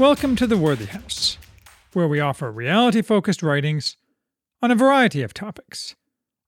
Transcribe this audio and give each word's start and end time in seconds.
Welcome 0.00 0.34
to 0.36 0.46
the 0.46 0.56
Worthy 0.56 0.86
House, 0.86 1.36
where 1.92 2.08
we 2.08 2.20
offer 2.20 2.50
reality 2.50 3.02
focused 3.02 3.42
writings 3.42 3.98
on 4.62 4.70
a 4.70 4.74
variety 4.74 5.20
of 5.20 5.34
topics, 5.34 5.94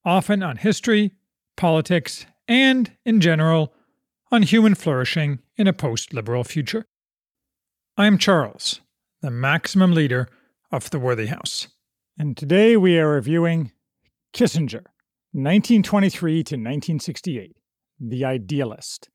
often 0.07 0.43
on 0.43 0.57
history, 0.57 1.13
politics, 1.55 2.25
and, 2.49 2.93
in 3.05 3.21
general, 3.21 3.75
on 4.31 4.41
human 4.41 4.75
flourishing 4.75 5.41
in 5.59 5.67
a 5.67 5.75
post 5.75 6.15
liberal 6.15 6.45
future. 6.45 6.87
I 7.95 8.07
am 8.07 8.17
Charles, 8.17 8.81
the 9.21 9.31
maximum 9.31 9.93
leader 9.93 10.31
of 10.71 10.89
the 10.89 10.99
Worthy 10.99 11.27
House. 11.27 11.69
And 12.19 12.39
today 12.39 12.79
we 12.79 12.99
are 12.99 13.11
reviewing 13.11 13.73
Kissinger, 14.33 14.87
1923 15.33 16.37
to 16.37 16.55
1968 16.55 17.55
The 18.01 18.25
Idealist 18.25 19.11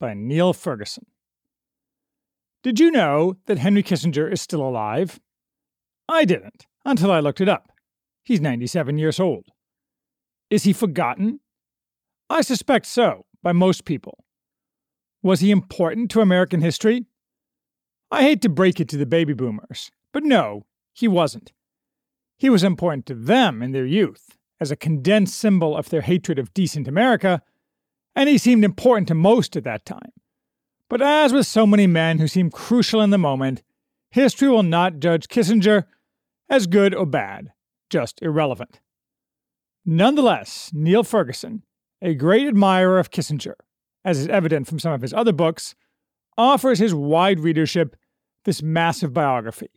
by 0.00 0.14
Niall 0.14 0.54
Ferguson. 0.54 1.04
Did 2.62 2.78
you 2.78 2.90
know 2.92 3.36
that 3.46 3.58
Henry 3.58 3.82
Kissinger 3.82 4.30
is 4.30 4.40
still 4.40 4.62
alive? 4.62 5.18
I 6.08 6.24
didn't 6.24 6.66
until 6.84 7.10
I 7.10 7.20
looked 7.20 7.40
it 7.40 7.48
up. 7.48 7.72
He's 8.24 8.40
97 8.40 8.98
years 8.98 9.18
old. 9.18 9.46
Is 10.48 10.62
he 10.62 10.72
forgotten? 10.72 11.40
I 12.30 12.42
suspect 12.42 12.86
so, 12.86 13.26
by 13.42 13.52
most 13.52 13.84
people. 13.84 14.24
Was 15.22 15.40
he 15.40 15.50
important 15.50 16.10
to 16.12 16.20
American 16.20 16.60
history? 16.60 17.06
I 18.10 18.22
hate 18.22 18.42
to 18.42 18.48
break 18.48 18.78
it 18.78 18.88
to 18.90 18.96
the 18.96 19.06
baby 19.06 19.32
boomers, 19.32 19.90
but 20.12 20.22
no, 20.22 20.66
he 20.92 21.08
wasn't. 21.08 21.52
He 22.36 22.50
was 22.50 22.62
important 22.62 23.06
to 23.06 23.14
them 23.14 23.62
in 23.62 23.72
their 23.72 23.86
youth, 23.86 24.36
as 24.60 24.70
a 24.70 24.76
condensed 24.76 25.36
symbol 25.36 25.76
of 25.76 25.88
their 25.90 26.02
hatred 26.02 26.38
of 26.38 26.54
decent 26.54 26.86
America, 26.86 27.42
and 28.14 28.28
he 28.28 28.38
seemed 28.38 28.64
important 28.64 29.08
to 29.08 29.14
most 29.14 29.56
at 29.56 29.64
that 29.64 29.84
time. 29.84 30.12
But 30.92 31.00
as 31.00 31.32
with 31.32 31.46
so 31.46 31.66
many 31.66 31.86
men 31.86 32.18
who 32.18 32.28
seem 32.28 32.50
crucial 32.50 33.00
in 33.00 33.08
the 33.08 33.16
moment, 33.16 33.62
history 34.10 34.50
will 34.50 34.62
not 34.62 35.00
judge 35.00 35.26
Kissinger 35.26 35.84
as 36.50 36.66
good 36.66 36.94
or 36.94 37.06
bad, 37.06 37.54
just 37.88 38.20
irrelevant. 38.20 38.78
Nonetheless, 39.86 40.70
Niall 40.74 41.02
Ferguson, 41.02 41.62
a 42.02 42.12
great 42.12 42.46
admirer 42.46 42.98
of 42.98 43.10
Kissinger, 43.10 43.54
as 44.04 44.18
is 44.18 44.28
evident 44.28 44.66
from 44.66 44.78
some 44.78 44.92
of 44.92 45.00
his 45.00 45.14
other 45.14 45.32
books, 45.32 45.74
offers 46.36 46.78
his 46.78 46.94
wide 46.94 47.40
readership 47.40 47.96
this 48.44 48.62
massive 48.62 49.14
biography. 49.14 49.70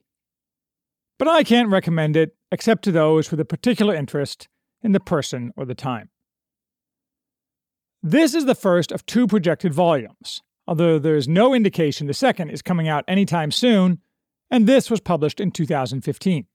But 1.17 1.30
I 1.30 1.45
can't 1.45 1.69
recommend 1.69 2.17
it 2.17 2.36
except 2.52 2.83
to 2.83 2.91
those 2.91 3.31
with 3.31 3.39
a 3.39 3.45
particular 3.45 3.95
interest 3.95 4.49
in 4.83 4.91
the 4.91 4.99
person 4.99 5.53
or 5.55 5.63
the 5.63 5.75
time. 5.75 6.09
This 8.03 8.33
is 8.33 8.43
the 8.43 8.53
first 8.53 8.91
of 8.91 9.05
two 9.05 9.27
projected 9.27 9.73
volumes, 9.73 10.41
although 10.67 10.99
there 10.99 11.16
is 11.16 11.27
no 11.27 11.53
indication 11.53 12.08
the 12.08 12.13
second 12.13 12.49
is 12.49 12.61
coming 12.61 12.88
out 12.88 13.05
anytime 13.08 13.52
soon, 13.52 13.99
and 14.49 14.67
this 14.67 14.89
was 14.89 14.99
published 14.99 15.39
in 15.39 15.52
2015. 15.52 16.45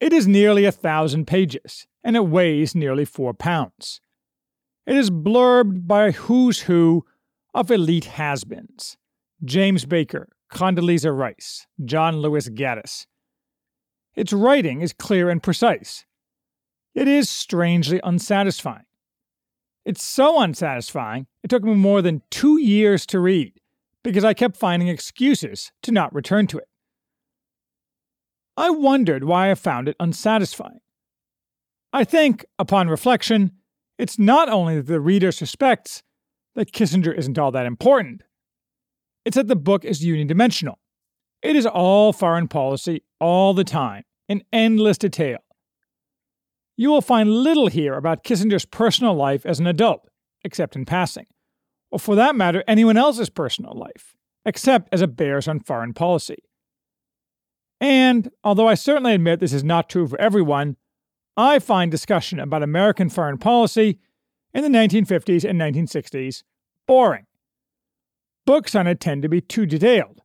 It 0.00 0.12
is 0.12 0.26
nearly 0.26 0.64
a 0.64 0.72
thousand 0.72 1.26
pages, 1.26 1.86
and 2.02 2.16
it 2.16 2.26
weighs 2.26 2.74
nearly 2.74 3.04
four 3.04 3.34
pounds. 3.34 4.00
It 4.86 4.96
is 4.96 5.10
blurbed 5.10 5.86
by 5.86 6.10
who's 6.12 6.60
who 6.60 7.04
of 7.54 7.70
elite 7.70 8.06
has 8.06 8.44
beens 8.44 8.96
James 9.44 9.84
Baker, 9.84 10.28
Condoleezza 10.52 11.16
Rice, 11.16 11.66
John 11.84 12.18
Lewis 12.18 12.48
Gaddis. 12.48 13.06
Its 14.14 14.32
writing 14.32 14.80
is 14.80 14.92
clear 14.92 15.30
and 15.30 15.42
precise. 15.42 16.04
It 16.94 17.06
is 17.06 17.30
strangely 17.30 18.00
unsatisfying. 18.02 18.84
It's 19.84 20.02
so 20.02 20.40
unsatisfying, 20.40 21.26
it 21.42 21.48
took 21.48 21.62
me 21.62 21.74
more 21.74 22.02
than 22.02 22.22
two 22.30 22.58
years 22.58 23.06
to 23.06 23.20
read 23.20 23.54
because 24.04 24.24
I 24.24 24.34
kept 24.34 24.56
finding 24.56 24.88
excuses 24.88 25.72
to 25.82 25.92
not 25.92 26.14
return 26.14 26.46
to 26.48 26.58
it. 26.58 26.68
I 28.56 28.70
wondered 28.70 29.24
why 29.24 29.50
I 29.50 29.54
found 29.54 29.88
it 29.88 29.96
unsatisfying. 29.98 30.80
I 31.92 32.04
think, 32.04 32.44
upon 32.58 32.88
reflection, 32.88 33.52
it's 33.98 34.18
not 34.18 34.48
only 34.48 34.76
that 34.76 34.86
the 34.86 35.00
reader 35.00 35.32
suspects 35.32 36.02
that 36.54 36.72
Kissinger 36.72 37.16
isn't 37.16 37.38
all 37.38 37.50
that 37.52 37.66
important, 37.66 38.22
it's 39.24 39.36
that 39.36 39.48
the 39.48 39.56
book 39.56 39.84
is 39.84 40.04
unidimensional. 40.04 40.74
It 41.42 41.56
is 41.56 41.66
all 41.66 42.12
foreign 42.12 42.48
policy 42.48 43.02
all 43.18 43.54
the 43.54 43.64
time, 43.64 44.04
in 44.28 44.42
endless 44.52 44.98
detail, 44.98 45.38
you 46.80 46.88
will 46.88 47.02
find 47.02 47.28
little 47.28 47.66
here 47.66 47.92
about 47.92 48.24
Kissinger's 48.24 48.64
personal 48.64 49.12
life 49.12 49.44
as 49.44 49.60
an 49.60 49.66
adult, 49.66 50.08
except 50.42 50.74
in 50.74 50.86
passing, 50.86 51.26
or 51.90 51.98
for 51.98 52.14
that 52.14 52.34
matter, 52.34 52.64
anyone 52.66 52.96
else's 52.96 53.28
personal 53.28 53.74
life, 53.76 54.16
except 54.46 54.88
as 54.90 55.02
it 55.02 55.14
bears 55.14 55.46
on 55.46 55.60
foreign 55.60 55.92
policy. 55.92 56.42
And, 57.82 58.30
although 58.42 58.66
I 58.66 58.76
certainly 58.76 59.12
admit 59.12 59.40
this 59.40 59.52
is 59.52 59.62
not 59.62 59.90
true 59.90 60.08
for 60.08 60.18
everyone, 60.18 60.78
I 61.36 61.58
find 61.58 61.90
discussion 61.90 62.40
about 62.40 62.62
American 62.62 63.10
foreign 63.10 63.36
policy 63.36 63.98
in 64.54 64.62
the 64.62 64.78
1950s 64.78 65.46
and 65.46 65.60
1960s 65.60 66.44
boring. 66.86 67.26
Books 68.46 68.74
on 68.74 68.86
it 68.86 69.00
tend 69.00 69.20
to 69.20 69.28
be 69.28 69.42
too 69.42 69.66
detailed, 69.66 70.22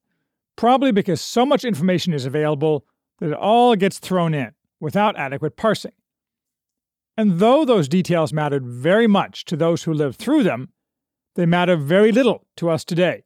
probably 0.56 0.94
because 0.94 1.20
so 1.20 1.46
much 1.46 1.66
information 1.66 2.14
is 2.14 2.26
available 2.26 2.86
that 3.20 3.32
it 3.32 3.38
all 3.38 3.76
gets 3.76 4.00
thrown 4.00 4.34
in 4.34 4.52
without 4.80 5.18
adequate 5.18 5.58
parsing. 5.58 5.92
And 7.18 7.40
though 7.40 7.64
those 7.64 7.88
details 7.88 8.34
mattered 8.34 8.66
very 8.66 9.08
much 9.08 9.46
to 9.46 9.56
those 9.56 9.84
who 9.84 9.94
lived 9.94 10.18
through 10.18 10.44
them, 10.44 10.70
they 11.36 11.46
matter 11.46 11.76
very 11.76 12.12
little 12.12 12.46
to 12.58 12.70
us 12.70 12.84
today, 12.84 13.24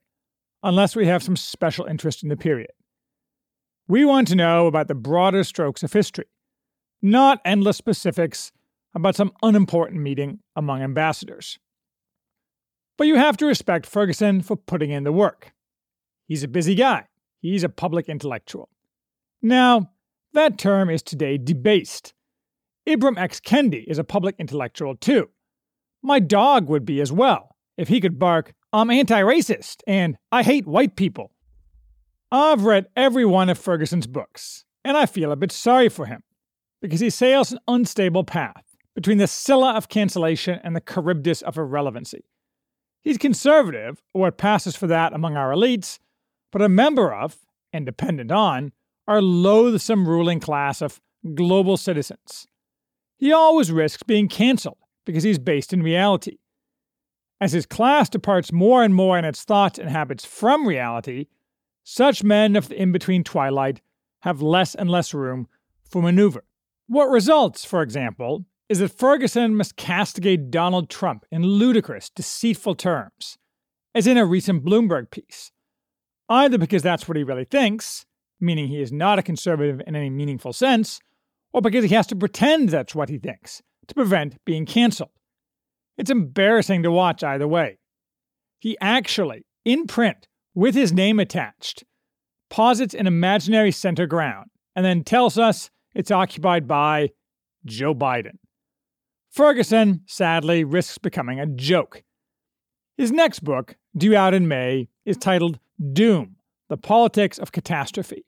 unless 0.64 0.96
we 0.96 1.08
have 1.08 1.24
some 1.24 1.36
special 1.36 1.86
interest 1.86 2.24
in 2.24 2.30
the 2.30 2.38
period. 2.38 2.72
We 3.88 4.06
want 4.06 4.28
to 4.28 4.36
know 4.36 4.68
about 4.68 4.88
the 4.88 4.96
broader 4.96 5.44
strokes 5.44 5.82
of 5.82 5.94
history, 5.94 6.26
not 7.02 7.42
endless 7.44 7.78
specifics 7.78 8.52
about 8.94 9.16
some 9.16 9.32
unimportant 9.42 10.02
meeting 10.02 10.40
among 10.56 10.82
ambassadors. 10.82 11.58
But 12.98 13.08
you 13.08 13.16
have 13.16 13.38
to 13.38 13.46
respect 13.46 13.86
Ferguson 13.86 14.42
for 14.42 14.56
putting 14.56 14.92
in 14.92 15.04
the 15.04 15.12
work. 15.12 15.54
He's 16.28 16.44
a 16.44 16.48
busy 16.48 16.76
guy, 16.76 17.06
he's 17.42 17.64
a 17.64 17.70
public 17.70 18.10
intellectual. 18.10 18.70
Now, 19.42 19.92
that 20.34 20.60
term 20.60 20.90
is 20.90 21.02
today 21.02 21.38
debased 21.40 22.14
Ibram 22.90 23.20
X. 23.20 23.40
Kendi 23.40 23.84
is 23.88 24.00
a 24.00 24.04
public 24.04 24.36
intellectual 24.40 24.96
too. 24.96 25.30
My 26.02 26.20
dog 26.20 26.70
would 26.70 26.86
be 26.86 27.02
as 27.02 27.12
well, 27.12 27.56
if 27.78 27.88
he 27.88 28.02
could 28.02 28.18
bark, 28.18 28.54
I'm 28.74 28.90
anti 28.90 29.22
racist 29.22 29.84
and 29.86 30.18
I 30.32 30.42
hate 30.42 30.66
white 30.66 30.96
people. 30.96 31.32
I've 32.32 32.64
read 32.64 32.88
every 32.96 33.26
one 33.26 33.48
of 33.48 33.60
Ferguson's 33.60 34.08
books, 34.08 34.66
and 34.84 34.98
I 34.98 35.06
feel 35.06 35.32
a 35.32 35.36
bit 35.36 35.52
sorry 35.52 35.88
for 35.88 36.08
him, 36.08 36.24
because 36.82 37.00
he 37.00 37.12
sails 37.12 37.52
an 37.52 37.60
unstable 37.68 38.24
path 38.24 38.76
between 38.96 39.20
the 39.20 39.28
Scylla 39.28 39.76
of 39.76 39.88
cancellation 39.88 40.60
and 40.64 40.76
the 40.76 40.82
Charybdis 40.82 41.44
of 41.44 41.58
irrelevancy. 41.58 42.26
He's 43.04 43.20
conservative, 43.20 44.02
or 44.16 44.22
what 44.22 44.40
passes 44.40 44.76
for 44.76 44.88
that 44.88 45.14
among 45.14 45.38
our 45.38 45.52
elites, 45.52 46.00
but 46.52 46.64
a 46.64 46.70
member 46.70 47.14
of, 47.14 47.38
and 47.72 47.86
dependent 47.86 48.32
on, 48.32 48.72
our 49.08 49.22
loathsome 49.22 50.08
ruling 50.08 50.40
class 50.40 50.82
of 50.82 51.00
global 51.36 51.78
citizens 51.78 52.48
he 53.20 53.34
always 53.34 53.72
risks 53.72 54.02
being 54.02 54.28
cancelled 54.28 54.78
because 55.06 55.24
he's 55.24 55.38
based 55.38 55.74
in 55.74 55.84
reality. 55.84 56.38
As 57.42 57.52
his 57.52 57.66
class 57.66 58.10
departs 58.10 58.52
more 58.52 58.84
and 58.84 58.96
more 58.96 59.18
in 59.18 59.26
its 59.26 59.44
thoughts 59.44 59.78
and 59.78 59.90
habits 59.90 60.26
from 60.26 60.68
reality, 60.68 61.28
such 61.84 62.24
men 62.24 62.56
of 62.56 62.70
the 62.70 62.82
in 62.82 62.92
between 62.92 63.24
twilight 63.24 63.82
have 64.22 64.42
less 64.42 64.74
and 64.74 64.90
less 64.90 65.14
room 65.14 65.48
for 65.84 66.02
maneuver. 66.02 66.44
What 66.88 67.10
results, 67.10 67.66
for 67.66 67.82
example, 67.82 68.46
is 68.70 68.80
that 68.80 68.98
Ferguson 68.98 69.56
must 69.56 69.76
castigate 69.76 70.52
Donald 70.52 70.90
Trump 70.90 71.26
in 71.32 71.44
ludicrous, 71.44 72.10
deceitful 72.10 72.76
terms, 72.76 73.38
as 73.96 74.08
in 74.08 74.18
a 74.18 74.26
recent 74.26 74.64
Bloomberg 74.64 75.12
piece, 75.12 75.52
either 76.30 76.58
because 76.58 76.84
that's 76.84 77.08
what 77.08 77.18
he 77.18 77.24
really 77.24 77.46
thinks, 77.46 78.06
meaning 78.40 78.68
he 78.68 78.82
is 78.82 78.92
not 78.92 79.20
a 79.20 79.24
conservative 79.24 79.82
in 79.86 79.96
any 79.96 80.10
meaningful 80.10 80.54
sense, 80.54 81.00
or 81.54 81.62
because 81.62 81.86
he 81.86 81.96
has 81.96 82.08
to 82.08 82.16
pretend 82.16 82.70
that's 82.70 82.96
what 82.96 83.10
he 83.10 83.18
thinks 83.18 83.62
to 83.88 83.96
prevent 83.96 84.38
being 84.46 84.66
canceled. 84.66 85.10
It's 85.98 86.10
embarrassing 86.10 86.84
to 86.84 86.92
watch 86.92 87.24
either 87.24 87.48
way. 87.48 87.80
He 88.60 88.78
actually, 88.80 89.46
in 89.66 89.88
print, 89.88 90.28
with 90.54 90.76
his 90.76 90.94
name 90.94 91.20
attached, 91.20 91.84
posits 92.50 92.94
an 92.94 93.08
imaginary 93.08 93.72
center 93.72 94.06
ground 94.06 94.50
and 94.76 94.86
then 94.86 95.04
tells 95.04 95.38
us 95.38 95.70
it's 95.94 96.12
occupied 96.12 96.68
by 96.68 97.10
Joe 97.66 97.94
Biden. 97.94 98.38
Ferguson, 99.30 100.02
sadly, 100.08 100.64
risks 100.64 100.98
becoming 100.98 101.40
a 101.40 101.46
joke. 101.46 102.04
His 102.98 103.12
next 103.12 103.44
book, 103.44 103.78
due 103.96 104.16
out 104.16 104.34
in 104.34 104.48
May, 104.48 104.90
is 105.06 105.18
titled 105.18 105.60
Doom 105.94 106.38
The 106.68 106.78
Politics 106.78 107.38
of 107.38 107.52
Catastrophe. 107.52 108.26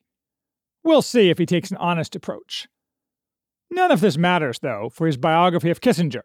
We'll 0.83 1.01
see 1.01 1.29
if 1.29 1.37
he 1.37 1.45
takes 1.45 1.71
an 1.71 1.77
honest 1.77 2.15
approach. 2.15 2.67
None 3.71 3.91
of 3.91 4.01
this 4.01 4.17
matters, 4.17 4.59
though, 4.59 4.89
for 4.93 5.07
his 5.07 5.17
biography 5.17 5.69
of 5.69 5.79
Kissinger, 5.79 6.23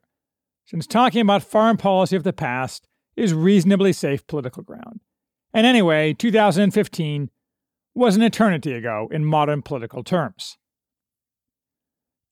since 0.67 0.87
talking 0.87 1.21
about 1.21 1.45
foreign 1.45 1.77
policy 1.77 2.17
of 2.17 2.25
the 2.25 2.33
past 2.33 2.89
is 3.17 3.33
reasonably 3.33 3.93
safe 3.93 4.27
political 4.27 4.65
ground. 4.65 5.01
And 5.55 5.67
anyway, 5.67 6.13
2015, 6.13 7.31
was 7.95 8.15
an 8.15 8.23
eternity 8.23 8.73
ago 8.73 9.09
in 9.11 9.25
modern 9.25 9.63
political 9.63 10.05
terms. 10.05 10.59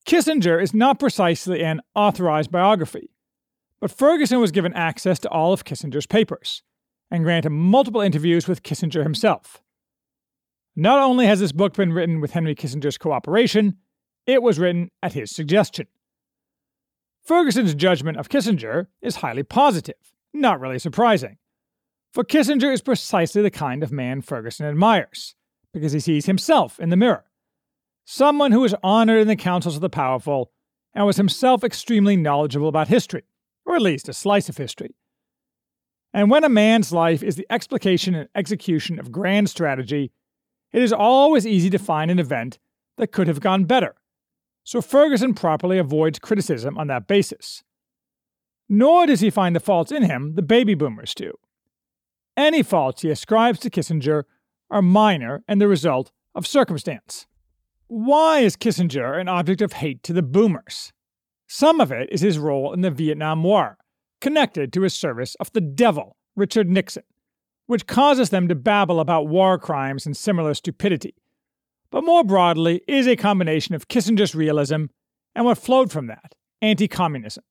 Kissinger 0.06 0.62
is 0.62 0.74
not 0.74 0.98
precisely 0.98 1.64
an 1.64 1.80
authorized 1.94 2.50
biography, 2.50 3.08
but 3.80 3.90
Ferguson 3.90 4.40
was 4.40 4.52
given 4.52 4.74
access 4.74 5.18
to 5.20 5.30
all 5.30 5.54
of 5.54 5.64
Kissinger's 5.64 6.06
papers 6.06 6.62
and 7.10 7.24
granted 7.24 7.50
multiple 7.50 8.02
interviews 8.02 8.46
with 8.46 8.62
Kissinger 8.62 9.02
himself. 9.02 9.62
Not 10.76 11.00
only 11.00 11.26
has 11.26 11.40
this 11.40 11.52
book 11.52 11.74
been 11.74 11.92
written 11.92 12.20
with 12.20 12.32
Henry 12.32 12.54
Kissinger's 12.54 12.98
cooperation, 12.98 13.78
it 14.26 14.42
was 14.42 14.58
written 14.58 14.90
at 15.02 15.12
his 15.12 15.30
suggestion. 15.30 15.86
Ferguson's 17.22 17.74
judgment 17.74 18.18
of 18.18 18.28
Kissinger 18.28 18.88
is 19.00 19.16
highly 19.16 19.42
positive, 19.42 20.12
not 20.32 20.60
really 20.60 20.78
surprising. 20.78 21.38
For 22.12 22.22
Kissinger 22.24 22.72
is 22.72 22.82
precisely 22.82 23.42
the 23.42 23.50
kind 23.50 23.82
of 23.82 23.90
man 23.90 24.20
Ferguson 24.20 24.66
admires, 24.66 25.34
because 25.72 25.92
he 25.92 26.00
sees 26.00 26.26
himself 26.26 26.78
in 26.78 26.90
the 26.90 26.96
mirror. 26.96 27.24
Someone 28.04 28.52
who 28.52 28.64
is 28.64 28.74
honored 28.82 29.22
in 29.22 29.28
the 29.28 29.36
councils 29.36 29.74
of 29.74 29.80
the 29.80 29.88
powerful 29.88 30.52
and 30.94 31.06
was 31.06 31.16
himself 31.16 31.64
extremely 31.64 32.16
knowledgeable 32.16 32.68
about 32.68 32.88
history, 32.88 33.24
or 33.64 33.74
at 33.74 33.82
least 33.82 34.08
a 34.08 34.12
slice 34.12 34.48
of 34.48 34.58
history. 34.58 34.94
And 36.12 36.30
when 36.30 36.44
a 36.44 36.48
man's 36.48 36.92
life 36.92 37.22
is 37.22 37.34
the 37.34 37.46
explication 37.50 38.14
and 38.14 38.28
execution 38.36 39.00
of 39.00 39.10
grand 39.10 39.50
strategy, 39.50 40.12
it 40.72 40.82
is 40.82 40.92
always 40.92 41.46
easy 41.46 41.70
to 41.70 41.78
find 41.78 42.10
an 42.10 42.18
event 42.20 42.58
that 42.98 43.10
could 43.10 43.26
have 43.26 43.40
gone 43.40 43.64
better. 43.64 43.96
So 44.64 44.80
Ferguson 44.80 45.34
properly 45.34 45.78
avoids 45.78 46.18
criticism 46.18 46.78
on 46.78 46.86
that 46.88 47.06
basis. 47.06 47.62
Nor 48.68 49.06
does 49.06 49.20
he 49.20 49.28
find 49.30 49.54
the 49.54 49.60
faults 49.60 49.92
in 49.92 50.02
him 50.02 50.34
the 50.34 50.42
baby 50.42 50.74
boomers 50.74 51.14
do. 51.14 51.34
Any 52.36 52.62
faults 52.62 53.02
he 53.02 53.10
ascribes 53.10 53.60
to 53.60 53.70
Kissinger 53.70 54.24
are 54.70 54.82
minor 54.82 55.44
and 55.46 55.60
the 55.60 55.68
result 55.68 56.10
of 56.34 56.46
circumstance. 56.46 57.26
Why 57.86 58.40
is 58.40 58.56
Kissinger 58.56 59.20
an 59.20 59.28
object 59.28 59.60
of 59.60 59.74
hate 59.74 60.02
to 60.04 60.14
the 60.14 60.22
boomers? 60.22 60.92
Some 61.46 61.80
of 61.80 61.92
it 61.92 62.08
is 62.10 62.22
his 62.22 62.38
role 62.38 62.72
in 62.72 62.80
the 62.80 62.90
Vietnam 62.90 63.44
War, 63.44 63.76
connected 64.20 64.72
to 64.72 64.82
his 64.82 64.94
service 64.94 65.34
of 65.36 65.52
the 65.52 65.60
devil, 65.60 66.16
Richard 66.34 66.68
Nixon, 66.70 67.04
which 67.66 67.86
causes 67.86 68.30
them 68.30 68.48
to 68.48 68.54
babble 68.54 68.98
about 68.98 69.28
war 69.28 69.58
crimes 69.58 70.06
and 70.06 70.16
similar 70.16 70.54
stupidity. 70.54 71.14
But 71.94 72.04
more 72.04 72.24
broadly, 72.24 72.82
is 72.88 73.06
a 73.06 73.14
combination 73.14 73.72
of 73.76 73.86
Kissinger's 73.86 74.34
realism 74.34 74.86
and 75.32 75.44
what 75.44 75.58
flowed 75.58 75.92
from 75.92 76.08
that 76.08 76.34
anti 76.60 76.88
communism. 76.88 77.44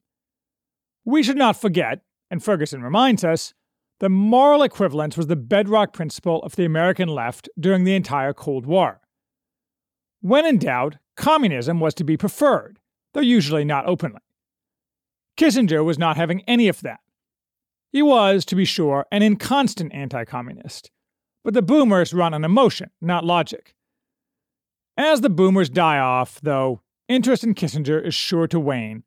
We 1.06 1.24
should 1.24 1.38
not 1.38 1.56
forget, 1.56 2.02
and 2.30 2.44
Ferguson 2.44 2.82
reminds 2.84 3.24
us, 3.24 3.54
the 4.02 4.10
moral 4.10 4.62
equivalence 4.62 5.16
was 5.16 5.28
the 5.28 5.38
bedrock 5.38 5.94
principle 5.94 6.44
of 6.44 6.58
the 6.58 6.66
American 6.66 7.08
left 7.08 7.48
during 7.58 7.86
the 7.86 7.96
entire 7.96 8.34
Cold 8.34 8.66
War. 8.66 9.00
When 10.20 10.46
in 10.46 10.58
doubt, 10.58 10.98
communism 11.16 11.80
was 11.80 11.94
to 11.94 12.04
be 12.04 12.18
preferred, 12.18 12.80
though 13.14 13.22
usually 13.22 13.64
not 13.64 13.88
openly. 13.88 14.20
Kissinger 15.38 15.86
was 15.86 15.98
not 15.98 16.18
having 16.18 16.42
any 16.50 16.68
of 16.68 16.82
that. 16.82 17.00
He 17.94 18.02
was, 18.02 18.44
to 18.44 18.58
be 18.58 18.66
sure, 18.66 19.06
an 19.10 19.24
inconstant 19.24 19.94
anti 19.94 20.26
communist, 20.26 20.92
but 21.46 21.54
the 21.54 21.62
boomers 21.62 22.14
run 22.14 22.34
on 22.34 22.44
emotion, 22.44 22.90
not 23.00 23.24
logic. 23.24 23.74
As 24.98 25.22
the 25.22 25.30
boomers 25.30 25.70
die 25.70 25.98
off, 25.98 26.40
though, 26.42 26.82
interest 27.08 27.44
in 27.44 27.56
Kissinger 27.56 28.04
is 28.04 28.14
sure 28.14 28.48
to 28.48 28.60
wane, 28.60 29.04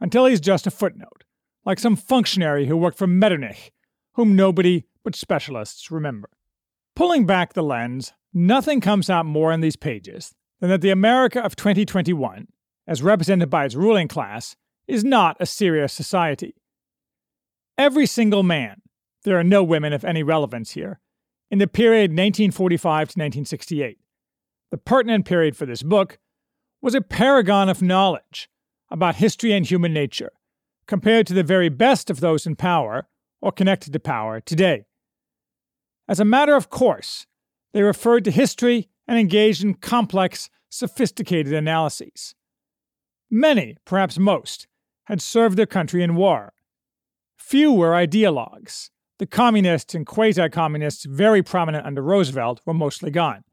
until 0.00 0.26
he's 0.26 0.40
just 0.40 0.66
a 0.66 0.70
footnote, 0.70 1.24
like 1.64 1.78
some 1.78 1.96
functionary 1.96 2.66
who 2.66 2.76
worked 2.76 2.98
for 2.98 3.06
Metternich, 3.06 3.72
whom 4.14 4.36
nobody 4.36 4.84
but 5.02 5.16
specialists 5.16 5.90
remember. 5.90 6.28
Pulling 6.94 7.24
back 7.24 7.54
the 7.54 7.62
lens, 7.62 8.12
nothing 8.34 8.80
comes 8.80 9.08
out 9.08 9.24
more 9.24 9.52
in 9.52 9.60
these 9.60 9.76
pages 9.76 10.34
than 10.60 10.68
that 10.68 10.82
the 10.82 10.90
America 10.90 11.40
of 11.40 11.56
2021, 11.56 12.48
as 12.86 13.02
represented 13.02 13.48
by 13.48 13.64
its 13.64 13.74
ruling 13.74 14.08
class, 14.08 14.54
is 14.86 15.02
not 15.02 15.36
a 15.40 15.46
serious 15.46 15.92
society. 15.92 16.54
Every 17.78 18.04
single 18.04 18.42
man, 18.42 18.82
there 19.24 19.38
are 19.38 19.44
no 19.44 19.64
women 19.64 19.94
of 19.94 20.04
any 20.04 20.22
relevance 20.22 20.72
here, 20.72 21.00
in 21.50 21.58
the 21.58 21.66
period 21.66 22.10
1945 22.10 22.80
to 22.80 23.18
1968, 23.18 23.98
the 24.72 24.78
pertinent 24.78 25.26
period 25.26 25.54
for 25.54 25.66
this 25.66 25.82
book, 25.82 26.18
was 26.80 26.94
a 26.94 27.02
paragon 27.02 27.68
of 27.68 27.82
knowledge 27.82 28.48
about 28.90 29.16
history 29.16 29.52
and 29.52 29.66
human 29.66 29.92
nature, 29.92 30.32
compared 30.86 31.26
to 31.26 31.34
the 31.34 31.42
very 31.42 31.68
best 31.68 32.08
of 32.08 32.20
those 32.20 32.46
in 32.46 32.56
power 32.56 33.06
or 33.42 33.52
connected 33.52 33.92
to 33.92 34.00
power 34.00 34.40
today. 34.40 34.86
As 36.08 36.18
a 36.18 36.24
matter 36.24 36.56
of 36.56 36.70
course, 36.70 37.26
they 37.74 37.82
referred 37.82 38.24
to 38.24 38.30
history 38.30 38.88
and 39.06 39.18
engaged 39.18 39.62
in 39.62 39.74
complex, 39.74 40.48
sophisticated 40.70 41.52
analyses. 41.52 42.34
Many, 43.30 43.76
perhaps 43.84 44.18
most, 44.18 44.68
had 45.04 45.20
served 45.20 45.58
their 45.58 45.66
country 45.66 46.02
in 46.02 46.14
war. 46.14 46.54
Few 47.36 47.72
were 47.74 47.92
ideologues. 47.92 48.88
The 49.18 49.26
communists 49.26 49.94
and 49.94 50.06
quasi 50.06 50.48
communists, 50.48 51.04
very 51.04 51.42
prominent 51.42 51.84
under 51.84 52.02
Roosevelt, 52.02 52.62
were 52.64 52.74
mostly 52.74 53.10
gone. 53.10 53.44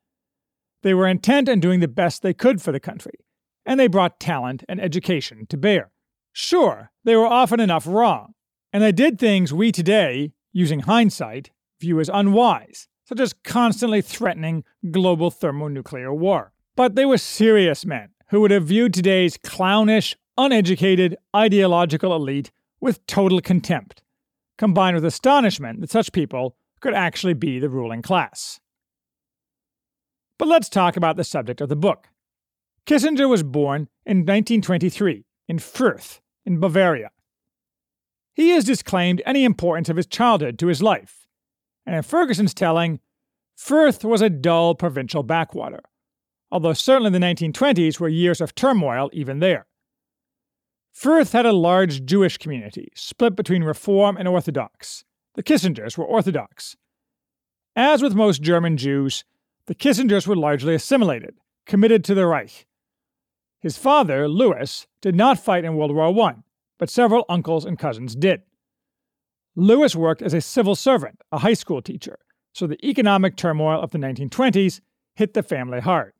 They 0.81 0.93
were 0.93 1.07
intent 1.07 1.49
on 1.49 1.59
doing 1.59 1.79
the 1.79 1.87
best 1.87 2.21
they 2.21 2.33
could 2.33 2.61
for 2.61 2.71
the 2.71 2.79
country, 2.79 3.19
and 3.65 3.79
they 3.79 3.87
brought 3.87 4.19
talent 4.19 4.63
and 4.69 4.79
education 4.79 5.45
to 5.47 5.57
bear. 5.57 5.91
Sure, 6.31 6.91
they 7.03 7.15
were 7.15 7.27
often 7.27 7.59
enough 7.59 7.85
wrong, 7.85 8.33
and 8.71 8.81
they 8.81 8.91
did 8.91 9.19
things 9.19 9.53
we 9.53 9.71
today, 9.71 10.31
using 10.53 10.81
hindsight, 10.81 11.51
view 11.81 11.99
as 11.99 12.09
unwise, 12.09 12.87
such 13.03 13.19
as 13.19 13.33
constantly 13.33 14.01
threatening 14.01 14.63
global 14.91 15.31
thermonuclear 15.31 16.13
war. 16.13 16.53
But 16.75 16.95
they 16.95 17.05
were 17.05 17.17
serious 17.17 17.85
men 17.85 18.09
who 18.29 18.39
would 18.41 18.51
have 18.51 18.65
viewed 18.65 18.93
today's 18.93 19.37
clownish, 19.37 20.15
uneducated, 20.37 21.17
ideological 21.35 22.15
elite 22.15 22.51
with 22.79 23.05
total 23.07 23.41
contempt, 23.41 24.03
combined 24.57 24.95
with 24.95 25.05
astonishment 25.05 25.81
that 25.81 25.89
such 25.89 26.13
people 26.13 26.55
could 26.79 26.93
actually 26.93 27.33
be 27.33 27.59
the 27.59 27.69
ruling 27.69 28.01
class. 28.01 28.59
But 30.39 30.47
let's 30.47 30.69
talk 30.69 30.97
about 30.97 31.17
the 31.17 31.23
subject 31.23 31.61
of 31.61 31.69
the 31.69 31.75
book. 31.75 32.07
Kissinger 32.87 33.29
was 33.29 33.43
born 33.43 33.89
in 34.05 34.19
1923 34.19 35.25
in 35.47 35.57
Fürth, 35.57 36.21
in 36.45 36.59
Bavaria. 36.59 37.11
He 38.33 38.49
has 38.51 38.63
disclaimed 38.63 39.21
any 39.25 39.43
importance 39.43 39.89
of 39.89 39.97
his 39.97 40.07
childhood 40.07 40.57
to 40.59 40.67
his 40.67 40.81
life, 40.81 41.27
and 41.85 41.95
in 41.95 42.03
Ferguson's 42.03 42.53
telling, 42.53 43.01
Fürth 43.57 44.05
was 44.05 44.21
a 44.21 44.29
dull 44.29 44.75
provincial 44.75 45.23
backwater, 45.23 45.81
although 46.49 46.73
certainly 46.73 47.11
the 47.11 47.19
1920s 47.19 47.99
were 47.99 48.07
years 48.07 48.39
of 48.39 48.55
turmoil 48.55 49.09
even 49.11 49.39
there. 49.39 49.67
Fürth 50.95 51.33
had 51.33 51.45
a 51.45 51.51
large 51.51 52.05
Jewish 52.05 52.37
community, 52.37 52.87
split 52.95 53.35
between 53.35 53.63
Reform 53.63 54.15
and 54.15 54.27
Orthodox. 54.27 55.03
The 55.35 55.43
Kissingers 55.43 55.97
were 55.97 56.05
Orthodox. 56.05 56.77
As 57.75 58.01
with 58.01 58.15
most 58.15 58.41
German 58.41 58.77
Jews, 58.77 59.25
the 59.69 59.75
Kissingers 59.75 60.25
were 60.25 60.35
largely 60.35 60.73
assimilated, 60.73 61.35
committed 61.67 62.03
to 62.03 62.15
the 62.15 62.25
Reich. 62.25 62.65
His 63.59 63.77
father, 63.77 64.27
Louis, 64.27 64.87
did 64.99 65.15
not 65.15 65.37
fight 65.37 65.63
in 65.63 65.75
World 65.75 65.93
War 65.93 66.07
I, 66.27 66.37
but 66.79 66.89
several 66.89 67.23
uncles 67.29 67.65
and 67.65 67.77
cousins 67.77 68.15
did. 68.15 68.41
Louis 69.55 69.95
worked 69.95 70.23
as 70.23 70.33
a 70.33 70.41
civil 70.41 70.73
servant, 70.73 71.21
a 71.31 71.37
high 71.37 71.53
school 71.53 71.83
teacher, 71.83 72.17
so 72.51 72.65
the 72.65 72.83
economic 72.83 73.35
turmoil 73.35 73.79
of 73.79 73.91
the 73.91 73.99
1920s 73.99 74.81
hit 75.13 75.35
the 75.35 75.43
family 75.43 75.81
hard. 75.81 76.13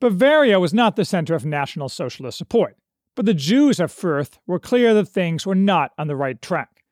Bavaria 0.00 0.58
was 0.58 0.74
not 0.74 0.96
the 0.96 1.04
center 1.04 1.36
of 1.36 1.46
National 1.46 1.88
Socialist 1.88 2.38
support, 2.38 2.76
but 3.14 3.24
the 3.24 3.34
Jews 3.34 3.78
of 3.78 3.92
Fürth 3.92 4.40
were 4.48 4.58
clear 4.58 4.94
that 4.94 5.06
things 5.06 5.46
were 5.46 5.54
not 5.54 5.92
on 5.96 6.08
the 6.08 6.16
right 6.16 6.42
track. 6.42 6.82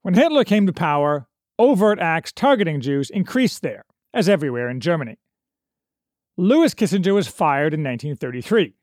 When 0.00 0.14
Hitler 0.14 0.44
came 0.44 0.66
to 0.66 0.72
power, 0.72 1.28
overt 1.62 2.00
acts 2.00 2.32
targeting 2.32 2.80
Jews 2.80 3.08
increased 3.08 3.62
there, 3.62 3.84
as 4.12 4.28
everywhere 4.28 4.68
in 4.68 4.80
Germany. 4.80 5.16
Louis 6.36 6.74
Kissinger 6.74 7.14
was 7.14 7.28
fired 7.28 7.72
in 7.72 7.84
1933 7.84 8.74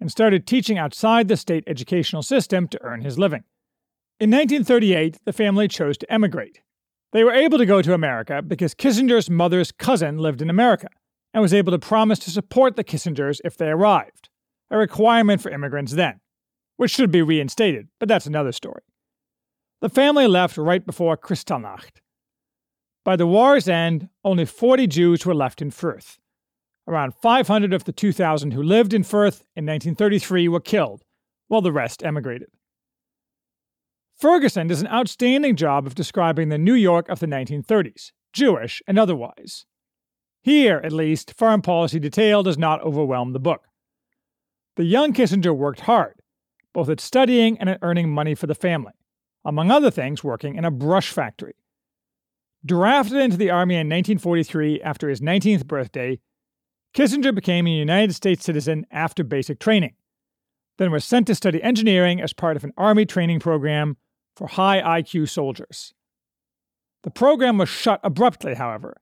and 0.00 0.10
started 0.10 0.46
teaching 0.46 0.76
outside 0.76 1.28
the 1.28 1.36
state 1.38 1.64
educational 1.66 2.22
system 2.22 2.68
to 2.68 2.82
earn 2.82 3.00
his 3.00 3.18
living. 3.18 3.44
In 4.20 4.30
1938, 4.30 5.20
the 5.24 5.32
family 5.32 5.66
chose 5.66 5.96
to 5.96 6.12
emigrate. 6.12 6.60
They 7.12 7.24
were 7.24 7.32
able 7.32 7.56
to 7.56 7.64
go 7.64 7.80
to 7.80 7.94
America 7.94 8.42
because 8.42 8.74
Kissinger's 8.74 9.30
mother's 9.30 9.72
cousin 9.72 10.18
lived 10.18 10.42
in 10.42 10.50
America 10.50 10.88
and 11.32 11.40
was 11.40 11.54
able 11.54 11.72
to 11.72 11.78
promise 11.78 12.18
to 12.18 12.30
support 12.30 12.76
the 12.76 12.84
Kissingers 12.84 13.40
if 13.44 13.56
they 13.56 13.68
arrived, 13.68 14.28
a 14.70 14.76
requirement 14.76 15.40
for 15.40 15.50
immigrants 15.50 15.92
then, 15.92 16.20
which 16.76 16.90
should 16.90 17.10
be 17.10 17.22
reinstated, 17.22 17.88
but 17.98 18.10
that's 18.10 18.26
another 18.26 18.52
story. 18.52 18.82
The 19.80 19.88
family 19.88 20.26
left 20.26 20.58
right 20.58 20.84
before 20.84 21.16
Kristallnacht. 21.16 22.02
By 23.06 23.14
the 23.14 23.24
war's 23.24 23.68
end, 23.68 24.08
only 24.24 24.44
40 24.44 24.88
Jews 24.88 25.24
were 25.24 25.32
left 25.32 25.62
in 25.62 25.70
Fürth. 25.70 26.18
Around 26.88 27.14
500 27.14 27.72
of 27.72 27.84
the 27.84 27.92
2,000 27.92 28.50
who 28.50 28.60
lived 28.60 28.92
in 28.92 29.04
Fürth 29.04 29.44
in 29.54 29.64
1933 29.64 30.48
were 30.48 30.58
killed, 30.58 31.04
while 31.46 31.60
the 31.60 31.70
rest 31.70 32.02
emigrated. 32.02 32.48
Ferguson 34.18 34.66
does 34.66 34.80
an 34.80 34.88
outstanding 34.88 35.54
job 35.54 35.86
of 35.86 35.94
describing 35.94 36.48
the 36.48 36.58
New 36.58 36.74
York 36.74 37.08
of 37.08 37.20
the 37.20 37.28
1930s, 37.28 38.10
Jewish 38.32 38.82
and 38.88 38.98
otherwise. 38.98 39.66
Here, 40.42 40.80
at 40.82 40.90
least, 40.90 41.32
foreign 41.38 41.62
policy 41.62 42.00
detail 42.00 42.42
does 42.42 42.58
not 42.58 42.82
overwhelm 42.82 43.32
the 43.32 43.38
book. 43.38 43.68
The 44.74 44.84
young 44.84 45.12
Kissinger 45.12 45.56
worked 45.56 45.82
hard, 45.82 46.14
both 46.74 46.88
at 46.88 46.98
studying 46.98 47.56
and 47.60 47.70
at 47.70 47.78
earning 47.82 48.10
money 48.10 48.34
for 48.34 48.48
the 48.48 48.54
family, 48.56 48.94
among 49.44 49.70
other 49.70 49.92
things, 49.92 50.24
working 50.24 50.56
in 50.56 50.64
a 50.64 50.72
brush 50.72 51.12
factory. 51.12 51.54
Drafted 52.64 53.18
into 53.18 53.36
the 53.36 53.50
Army 53.50 53.74
in 53.74 53.88
1943 53.88 54.80
after 54.82 55.08
his 55.08 55.20
19th 55.20 55.66
birthday, 55.66 56.18
Kissinger 56.94 57.34
became 57.34 57.66
a 57.66 57.70
United 57.70 58.14
States 58.14 58.44
citizen 58.44 58.86
after 58.90 59.22
basic 59.22 59.60
training, 59.60 59.94
then 60.78 60.90
was 60.90 61.04
sent 61.04 61.26
to 61.26 61.34
study 61.34 61.62
engineering 61.62 62.20
as 62.20 62.32
part 62.32 62.56
of 62.56 62.64
an 62.64 62.72
Army 62.76 63.04
training 63.04 63.40
program 63.40 63.96
for 64.34 64.46
high 64.46 65.00
IQ 65.02 65.28
soldiers. 65.28 65.92
The 67.02 67.10
program 67.10 67.58
was 67.58 67.68
shut 67.68 68.00
abruptly, 68.02 68.54
however, 68.54 68.96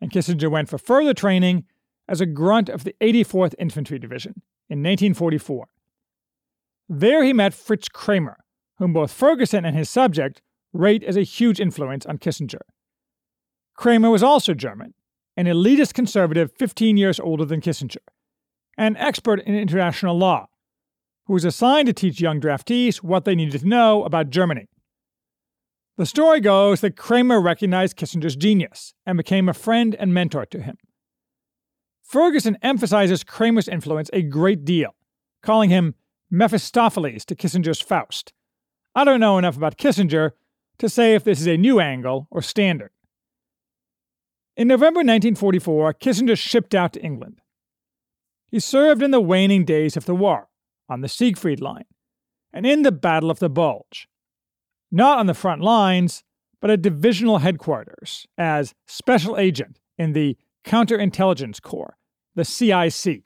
and 0.00 0.10
Kissinger 0.10 0.50
went 0.50 0.68
for 0.68 0.78
further 0.78 1.14
training 1.14 1.64
as 2.08 2.20
a 2.20 2.26
grunt 2.26 2.68
of 2.68 2.84
the 2.84 2.94
84th 3.00 3.54
Infantry 3.58 3.98
Division 3.98 4.42
in 4.68 4.80
1944. 4.80 5.66
There 6.88 7.24
he 7.24 7.32
met 7.32 7.54
Fritz 7.54 7.88
Kramer, 7.88 8.38
whom 8.78 8.92
both 8.92 9.10
Ferguson 9.10 9.64
and 9.64 9.76
his 9.76 9.88
subject 9.88 10.42
rate 10.72 11.02
as 11.02 11.16
a 11.16 11.22
huge 11.22 11.60
influence 11.60 12.06
on 12.06 12.18
Kissinger. 12.18 12.60
Kramer 13.76 14.10
was 14.10 14.22
also 14.22 14.54
German, 14.54 14.94
an 15.36 15.46
elitist 15.46 15.92
conservative 15.92 16.50
15 16.52 16.96
years 16.96 17.20
older 17.20 17.44
than 17.44 17.60
Kissinger, 17.60 17.98
an 18.78 18.96
expert 18.96 19.40
in 19.40 19.54
international 19.54 20.16
law, 20.16 20.48
who 21.26 21.34
was 21.34 21.44
assigned 21.44 21.86
to 21.86 21.92
teach 21.92 22.20
young 22.20 22.40
draftees 22.40 22.96
what 22.96 23.24
they 23.24 23.34
needed 23.34 23.60
to 23.60 23.68
know 23.68 24.04
about 24.04 24.30
Germany. 24.30 24.66
The 25.98 26.06
story 26.06 26.40
goes 26.40 26.80
that 26.80 26.96
Kramer 26.96 27.40
recognized 27.40 27.96
Kissinger's 27.96 28.36
genius 28.36 28.94
and 29.04 29.16
became 29.16 29.48
a 29.48 29.54
friend 29.54 29.94
and 29.98 30.12
mentor 30.12 30.46
to 30.46 30.60
him. 30.60 30.76
Ferguson 32.02 32.56
emphasizes 32.62 33.24
Kramer's 33.24 33.68
influence 33.68 34.08
a 34.12 34.22
great 34.22 34.64
deal, 34.64 34.94
calling 35.42 35.70
him 35.70 35.94
Mephistopheles 36.30 37.24
to 37.26 37.34
Kissinger's 37.34 37.80
Faust. 37.80 38.32
I 38.94 39.04
don't 39.04 39.20
know 39.20 39.38
enough 39.38 39.56
about 39.56 39.76
Kissinger 39.76 40.32
to 40.78 40.88
say 40.88 41.14
if 41.14 41.24
this 41.24 41.40
is 41.40 41.46
a 41.46 41.56
new 41.56 41.80
angle 41.80 42.28
or 42.30 42.42
standard. 42.42 42.90
In 44.56 44.68
November 44.68 45.00
1944, 45.00 45.92
Kissinger 45.94 46.38
shipped 46.38 46.74
out 46.74 46.94
to 46.94 47.02
England. 47.02 47.42
He 48.46 48.58
served 48.58 49.02
in 49.02 49.10
the 49.10 49.20
waning 49.20 49.66
days 49.66 49.98
of 49.98 50.06
the 50.06 50.14
war, 50.14 50.48
on 50.88 51.02
the 51.02 51.08
Siegfried 51.08 51.60
Line, 51.60 51.84
and 52.54 52.64
in 52.64 52.80
the 52.80 52.92
Battle 52.92 53.30
of 53.30 53.38
the 53.38 53.50
Bulge. 53.50 54.08
Not 54.90 55.18
on 55.18 55.26
the 55.26 55.34
front 55.34 55.60
lines, 55.60 56.24
but 56.62 56.70
at 56.70 56.80
divisional 56.80 57.38
headquarters 57.38 58.26
as 58.38 58.74
special 58.86 59.36
agent 59.36 59.78
in 59.98 60.14
the 60.14 60.38
Counterintelligence 60.64 61.60
Corps, 61.60 61.98
the 62.34 62.44
CIC. 62.44 63.24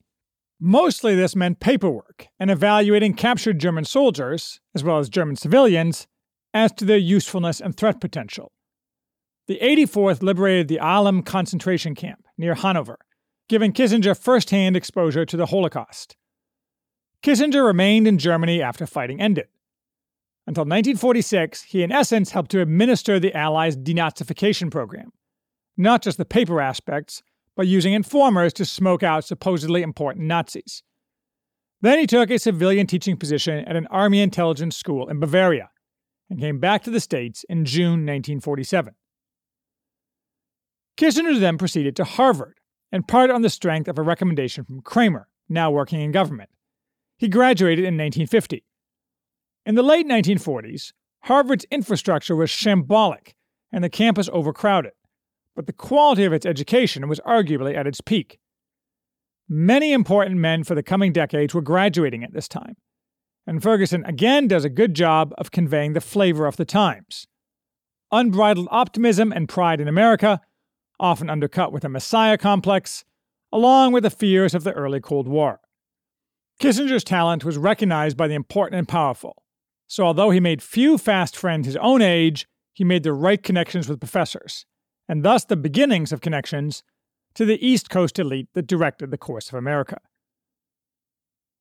Mostly 0.59 1.15
this 1.15 1.37
meant 1.37 1.61
paperwork 1.61 2.27
and 2.41 2.51
evaluating 2.51 3.15
captured 3.15 3.61
German 3.61 3.85
soldiers, 3.85 4.61
as 4.75 4.83
well 4.83 4.99
as 4.99 5.09
German 5.09 5.37
civilians, 5.37 6.09
as 6.53 6.73
to 6.73 6.85
their 6.85 6.99
usefulness 6.99 7.61
and 7.61 7.77
threat 7.77 8.01
potential. 8.01 8.51
The 9.51 9.59
84th 9.59 10.23
liberated 10.23 10.69
the 10.69 10.79
Ahlem 10.81 11.27
concentration 11.27 11.97
camp 11.97 12.25
near 12.39 12.55
Hanover, 12.55 13.01
giving 13.49 13.73
Kissinger 13.73 14.17
first 14.17 14.51
hand 14.51 14.77
exposure 14.77 15.27
to 15.27 15.37
the 15.37 15.47
Holocaust. 15.47 16.17
Kissinger 17.25 17.67
remained 17.67 18.07
in 18.07 18.17
Germany 18.17 18.63
after 18.63 18.87
fighting 18.87 19.21
ended. 19.21 19.49
Until 20.47 20.63
1946, 20.63 21.65
he 21.65 21.83
in 21.83 21.91
essence 21.91 22.31
helped 22.31 22.53
to 22.53 22.61
administer 22.61 23.19
the 23.19 23.37
Allies' 23.37 23.77
denazification 23.77 24.71
program, 24.71 25.11
not 25.77 26.01
just 26.01 26.17
the 26.17 26.25
paper 26.25 26.61
aspects, 26.61 27.21
but 27.57 27.67
using 27.67 27.93
informers 27.93 28.53
to 28.53 28.65
smoke 28.65 29.03
out 29.03 29.25
supposedly 29.25 29.83
important 29.83 30.27
Nazis. 30.27 30.85
Then 31.81 31.99
he 31.99 32.07
took 32.07 32.31
a 32.31 32.39
civilian 32.39 32.87
teaching 32.87 33.17
position 33.17 33.65
at 33.65 33.75
an 33.75 33.89
army 33.89 34.21
intelligence 34.21 34.77
school 34.77 35.09
in 35.09 35.19
Bavaria 35.19 35.71
and 36.31 36.39
came 36.39 36.61
back 36.61 36.85
to 36.85 36.91
the 36.91 37.01
States 37.01 37.45
in 37.49 37.65
June 37.65 38.07
1947. 38.07 38.95
Kissinger 41.01 41.41
then 41.41 41.59
proceeded 41.59 41.97
to 41.97 42.05
Harvard, 42.05 42.59
in 42.93 43.03
part 43.03 43.31
on 43.31 43.43
the 43.43 43.51
strength 43.51 43.89
of 43.89 43.99
a 43.99 44.03
recommendation 44.03 44.65
from 44.65 44.83
Kramer, 44.83 45.29
now 45.49 45.71
working 45.71 46.01
in 46.01 46.13
government. 46.13 46.51
He 47.17 47.29
graduated 47.29 47.81
in 47.81 47.97
1950. 47.97 48.65
In 49.67 49.75
the 49.75 49.83
late 49.83 50.07
1940s, 50.07 50.93
Harvard's 51.25 51.65
infrastructure 51.71 52.37
was 52.37 52.51
shambolic 52.51 53.35
and 53.73 53.85
the 53.85 53.91
campus 53.91 54.29
overcrowded 54.33 54.93
but 55.61 55.67
the 55.67 55.73
quality 55.75 56.25
of 56.25 56.33
its 56.33 56.47
education 56.47 57.09
was 57.09 57.21
arguably 57.21 57.77
at 57.77 57.87
its 57.87 58.01
peak. 58.01 58.39
Many 59.49 59.93
important 59.93 60.37
men 60.37 60.65
for 60.65 60.75
the 60.75 60.83
coming 60.83 61.13
decades 61.13 61.55
were 61.55 61.61
graduating 61.61 62.25
at 62.25 62.33
this 62.33 62.49
time, 62.49 62.77
and 63.47 63.63
Ferguson 63.63 64.05
again 64.07 64.49
does 64.49 64.65
a 64.65 64.71
good 64.71 64.95
job 64.95 65.35
of 65.37 65.51
conveying 65.51 65.93
the 65.93 66.01
flavor 66.01 66.47
of 66.47 66.57
the 66.57 66.65
times. 66.65 67.27
Unbridled 68.13 68.69
optimism 68.71 69.33
and 69.33 69.51
pride 69.51 69.81
in 69.83 69.89
America, 69.89 70.41
often 71.01 71.29
undercut 71.29 71.73
with 71.73 71.85
a 71.85 71.89
messiah 71.89 72.39
complex, 72.39 73.05
along 73.53 73.93
with 73.93 74.05
the 74.05 74.11
fears 74.11 74.55
of 74.55 74.63
the 74.63 74.73
early 74.73 75.01
Cold 75.01 75.27
War. 75.27 75.61
Kissinger's 76.61 77.03
talent 77.03 77.45
was 77.45 77.59
recognized 77.59 78.17
by 78.17 78.29
the 78.29 78.35
important 78.35 78.79
and 78.79 78.87
powerful, 78.87 79.43
so 79.89 80.05
although 80.05 80.31
he 80.31 80.39
made 80.39 80.63
few 80.63 80.99
fast 80.99 81.37
friends 81.37 81.67
his 81.67 81.77
own 81.77 82.03
age, 82.03 82.47
he 82.73 82.85
made 82.85 83.03
the 83.03 83.13
right 83.13 83.43
connections 83.43 83.89
with 83.89 83.99
professors 83.99 84.67
and 85.09 85.25
thus 85.25 85.45
the 85.45 85.57
beginnings 85.57 86.13
of 86.13 86.21
connections 86.21 86.85
to 87.35 87.45
the 87.45 87.67
East 87.67 87.91
Coast 87.91 88.19
elite 88.21 88.49
that 88.55 88.69
directed 88.69 89.11
the 89.11 89.19
course 89.19 89.49
of 89.49 89.55
America. 89.55 89.99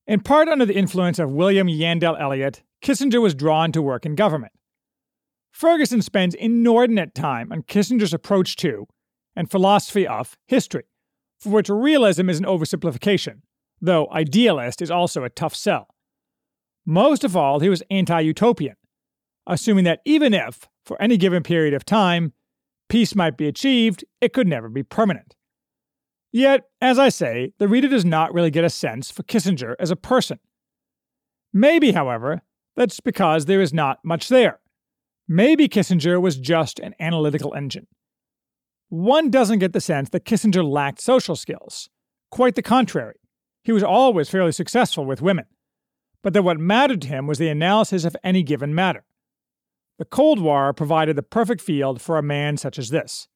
In 0.06 0.20
part 0.20 0.48
under 0.48 0.66
the 0.66 0.76
influence 0.76 1.18
of 1.18 1.32
William 1.32 1.68
Yandell 1.68 2.20
Elliott, 2.20 2.62
Kissinger 2.84 3.22
was 3.22 3.34
drawn 3.34 3.72
to 3.72 3.82
work 3.82 4.06
in 4.06 4.14
government. 4.14 4.54
Ferguson 5.52 6.02
spends 6.04 6.36
inordinate 6.36 7.16
time 7.16 7.52
on 7.52 7.64
Kissinger's 7.64 8.14
approach 8.14 8.56
to, 8.58 8.88
and 9.40 9.50
philosophy 9.50 10.06
of, 10.06 10.38
history, 10.48 10.84
for 11.40 11.52
which 11.52 11.70
realism 11.70 12.30
is 12.30 12.40
an 12.40 12.46
oversimplification, 12.46 13.40
though 13.80 14.10
idealist 14.12 14.82
is 14.82 14.92
also 14.92 15.24
a 15.24 15.30
tough 15.30 15.56
sell. 15.56 15.88
Most 16.86 17.24
of 17.24 17.38
all, 17.38 17.62
he 17.62 17.70
was 17.70 17.82
anti 17.90 18.20
utopian, 18.20 18.76
assuming 19.48 19.86
that 19.86 20.02
even 20.04 20.34
if, 20.34 20.68
for 20.84 21.02
any 21.02 21.16
given 21.16 21.42
period 21.42 21.74
of 21.74 21.86
time, 21.86 22.34
peace 22.90 23.16
might 23.16 23.38
be 23.38 23.48
achieved, 23.48 24.04
it 24.20 24.34
could 24.34 24.46
never 24.46 24.68
be 24.68 24.84
permanent. 24.84 25.38
Yet, 26.34 26.66
as 26.82 27.00
I 27.00 27.08
say, 27.08 27.54
the 27.60 27.70
reader 27.70 27.88
does 27.88 28.04
not 28.04 28.34
really 28.34 28.52
get 28.52 28.66
a 28.66 28.70
sense 28.70 29.10
for 29.10 29.24
Kissinger 29.24 29.76
as 29.80 29.90
a 29.90 29.96
person. 29.96 30.40
Maybe, 31.54 31.94
however, 31.94 32.42
that's 32.76 33.00
because 33.00 33.46
there 33.46 33.62
is 33.62 33.74
not 33.74 34.00
much 34.04 34.28
there. 34.28 34.60
Maybe 35.30 35.70
Kissinger 35.70 36.20
was 36.22 36.36
just 36.38 36.78
an 36.80 36.94
analytical 37.00 37.54
engine. 37.54 37.88
One 38.90 39.30
doesn't 39.30 39.60
get 39.60 39.74
the 39.74 39.82
sense 39.82 40.10
that 40.10 40.26
Kissinger 40.26 40.68
lacked 40.68 41.02
social 41.02 41.36
skills. 41.36 41.90
Quite 42.32 42.56
the 42.56 42.62
contrary. 42.62 43.16
He 43.64 43.72
was 43.72 43.84
always 43.84 44.30
fairly 44.30 44.52
successful 44.52 45.06
with 45.06 45.22
women. 45.22 45.46
But 46.22 46.34
that 46.34 46.44
what 46.44 46.60
mattered 46.60 47.04
to 47.04 47.08
him 47.08 47.28
was 47.28 47.38
the 47.38 47.50
analysis 47.50 48.04
of 48.04 48.18
any 48.24 48.44
given 48.44 48.74
matter. 48.76 49.06
The 50.00 50.06
Cold 50.06 50.40
War 50.40 50.74
provided 50.74 51.16
the 51.16 51.24
perfect 51.24 51.62
field 51.62 52.02
for 52.02 52.18
a 52.18 52.24
man 52.24 52.58
such 52.58 52.80
as 52.80 52.90
this. 52.90 53.28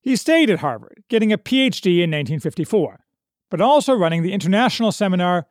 He 0.00 0.16
stayed 0.16 0.50
at 0.50 0.58
Harvard, 0.58 1.04
getting 1.08 1.32
a 1.32 1.38
PhD 1.38 1.96
in 1.96 2.10
1954, 2.10 3.04
but 3.50 3.60
also 3.60 3.94
running 3.94 4.22
the 4.22 4.32
international 4.32 4.92
seminar 4.92 5.46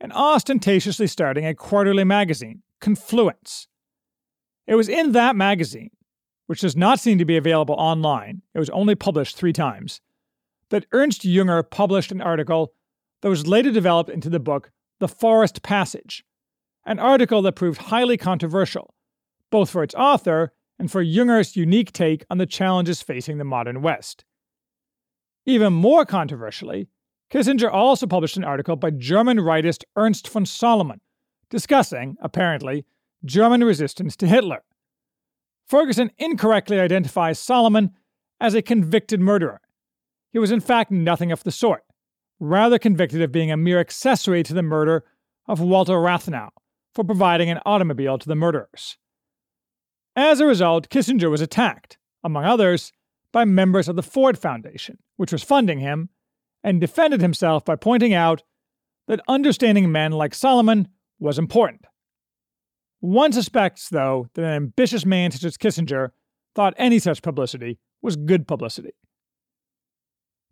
and 0.00 0.12
ostentatiously 0.12 1.06
starting 1.06 1.46
a 1.46 1.54
quarterly 1.54 2.04
magazine, 2.04 2.62
Confluence. 2.80 3.68
It 4.66 4.74
was 4.74 4.88
in 4.88 5.12
that 5.12 5.36
magazine, 5.36 5.90
which 6.46 6.60
does 6.60 6.76
not 6.76 7.00
seem 7.00 7.18
to 7.18 7.24
be 7.24 7.36
available 7.36 7.74
online, 7.76 8.42
it 8.54 8.58
was 8.58 8.70
only 8.70 8.94
published 8.94 9.36
three 9.36 9.52
times, 9.52 10.00
that 10.70 10.86
Ernst 10.92 11.22
Junger 11.22 11.68
published 11.68 12.12
an 12.12 12.20
article 12.20 12.72
that 13.20 13.28
was 13.28 13.46
later 13.46 13.70
developed 13.70 14.10
into 14.10 14.30
the 14.30 14.40
book 14.40 14.70
The 14.98 15.08
Forest 15.08 15.62
Passage, 15.62 16.24
an 16.84 16.98
article 16.98 17.42
that 17.42 17.56
proved 17.56 17.82
highly 17.82 18.16
controversial, 18.16 18.94
both 19.50 19.70
for 19.70 19.82
its 19.82 19.94
author 19.94 20.52
and 20.78 20.90
for 20.90 21.04
Junger's 21.04 21.56
unique 21.56 21.92
take 21.92 22.24
on 22.28 22.38
the 22.38 22.46
challenges 22.46 23.02
facing 23.02 23.38
the 23.38 23.44
modern 23.44 23.82
West. 23.82 24.24
Even 25.46 25.72
more 25.72 26.04
controversially, 26.04 26.88
Kissinger 27.30 27.72
also 27.72 28.06
published 28.06 28.36
an 28.36 28.44
article 28.44 28.76
by 28.76 28.90
German 28.90 29.38
rightist 29.38 29.84
Ernst 29.96 30.28
von 30.28 30.44
Salomon, 30.44 31.00
discussing, 31.50 32.16
apparently, 32.20 32.84
German 33.24 33.62
resistance 33.62 34.16
to 34.16 34.26
Hitler. 34.26 34.62
Ferguson 35.72 36.10
incorrectly 36.18 36.78
identifies 36.78 37.38
Salomon 37.38 37.92
as 38.38 38.52
a 38.52 38.60
convicted 38.60 39.20
murderer. 39.20 39.62
He 40.30 40.38
was 40.38 40.50
in 40.50 40.60
fact 40.60 40.90
nothing 40.90 41.32
of 41.32 41.44
the 41.44 41.50
sort, 41.50 41.82
rather 42.38 42.78
convicted 42.78 43.22
of 43.22 43.32
being 43.32 43.50
a 43.50 43.56
mere 43.56 43.80
accessory 43.80 44.42
to 44.42 44.52
the 44.52 44.62
murder 44.62 45.02
of 45.48 45.60
Walter 45.60 45.94
Rathenau, 45.94 46.50
for 46.94 47.04
providing 47.04 47.48
an 47.48 47.60
automobile 47.64 48.18
to 48.18 48.28
the 48.28 48.34
murderers. 48.34 48.98
As 50.14 50.40
a 50.40 50.46
result, 50.46 50.90
Kissinger 50.90 51.30
was 51.30 51.40
attacked, 51.40 51.96
among 52.22 52.44
others, 52.44 52.92
by 53.32 53.46
members 53.46 53.88
of 53.88 53.96
the 53.96 54.02
Ford 54.02 54.36
Foundation, 54.36 54.98
which 55.16 55.32
was 55.32 55.42
funding 55.42 55.78
him, 55.78 56.10
and 56.62 56.82
defended 56.82 57.22
himself 57.22 57.64
by 57.64 57.76
pointing 57.76 58.12
out 58.12 58.42
that 59.08 59.22
understanding 59.26 59.90
men 59.90 60.12
like 60.12 60.34
Salomon 60.34 60.88
was 61.18 61.38
important. 61.38 61.86
One 63.02 63.32
suspects, 63.32 63.88
though, 63.88 64.28
that 64.34 64.44
an 64.44 64.52
ambitious 64.52 65.04
man 65.04 65.32
such 65.32 65.42
as 65.42 65.56
Kissinger 65.56 66.10
thought 66.54 66.72
any 66.76 67.00
such 67.00 67.20
publicity 67.20 67.80
was 68.00 68.14
good 68.14 68.46
publicity. 68.46 68.92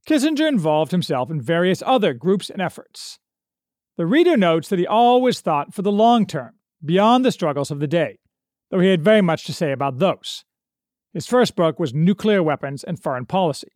Kissinger 0.04 0.48
involved 0.48 0.90
himself 0.90 1.30
in 1.30 1.40
various 1.40 1.80
other 1.86 2.12
groups 2.12 2.50
and 2.50 2.60
efforts. 2.60 3.20
The 3.96 4.04
reader 4.04 4.36
notes 4.36 4.68
that 4.68 4.80
he 4.80 4.86
always 4.86 5.40
thought 5.40 5.72
for 5.72 5.82
the 5.82 5.92
long 5.92 6.26
term, 6.26 6.54
beyond 6.84 7.24
the 7.24 7.30
struggles 7.30 7.70
of 7.70 7.78
the 7.78 7.86
day, 7.86 8.18
though 8.72 8.80
he 8.80 8.88
had 8.88 9.04
very 9.04 9.22
much 9.22 9.44
to 9.44 9.52
say 9.52 9.70
about 9.70 10.00
those. 10.00 10.44
His 11.12 11.28
first 11.28 11.54
book 11.54 11.78
was 11.78 11.94
Nuclear 11.94 12.42
Weapons 12.42 12.82
and 12.82 13.00
Foreign 13.00 13.26
Policy. 13.26 13.70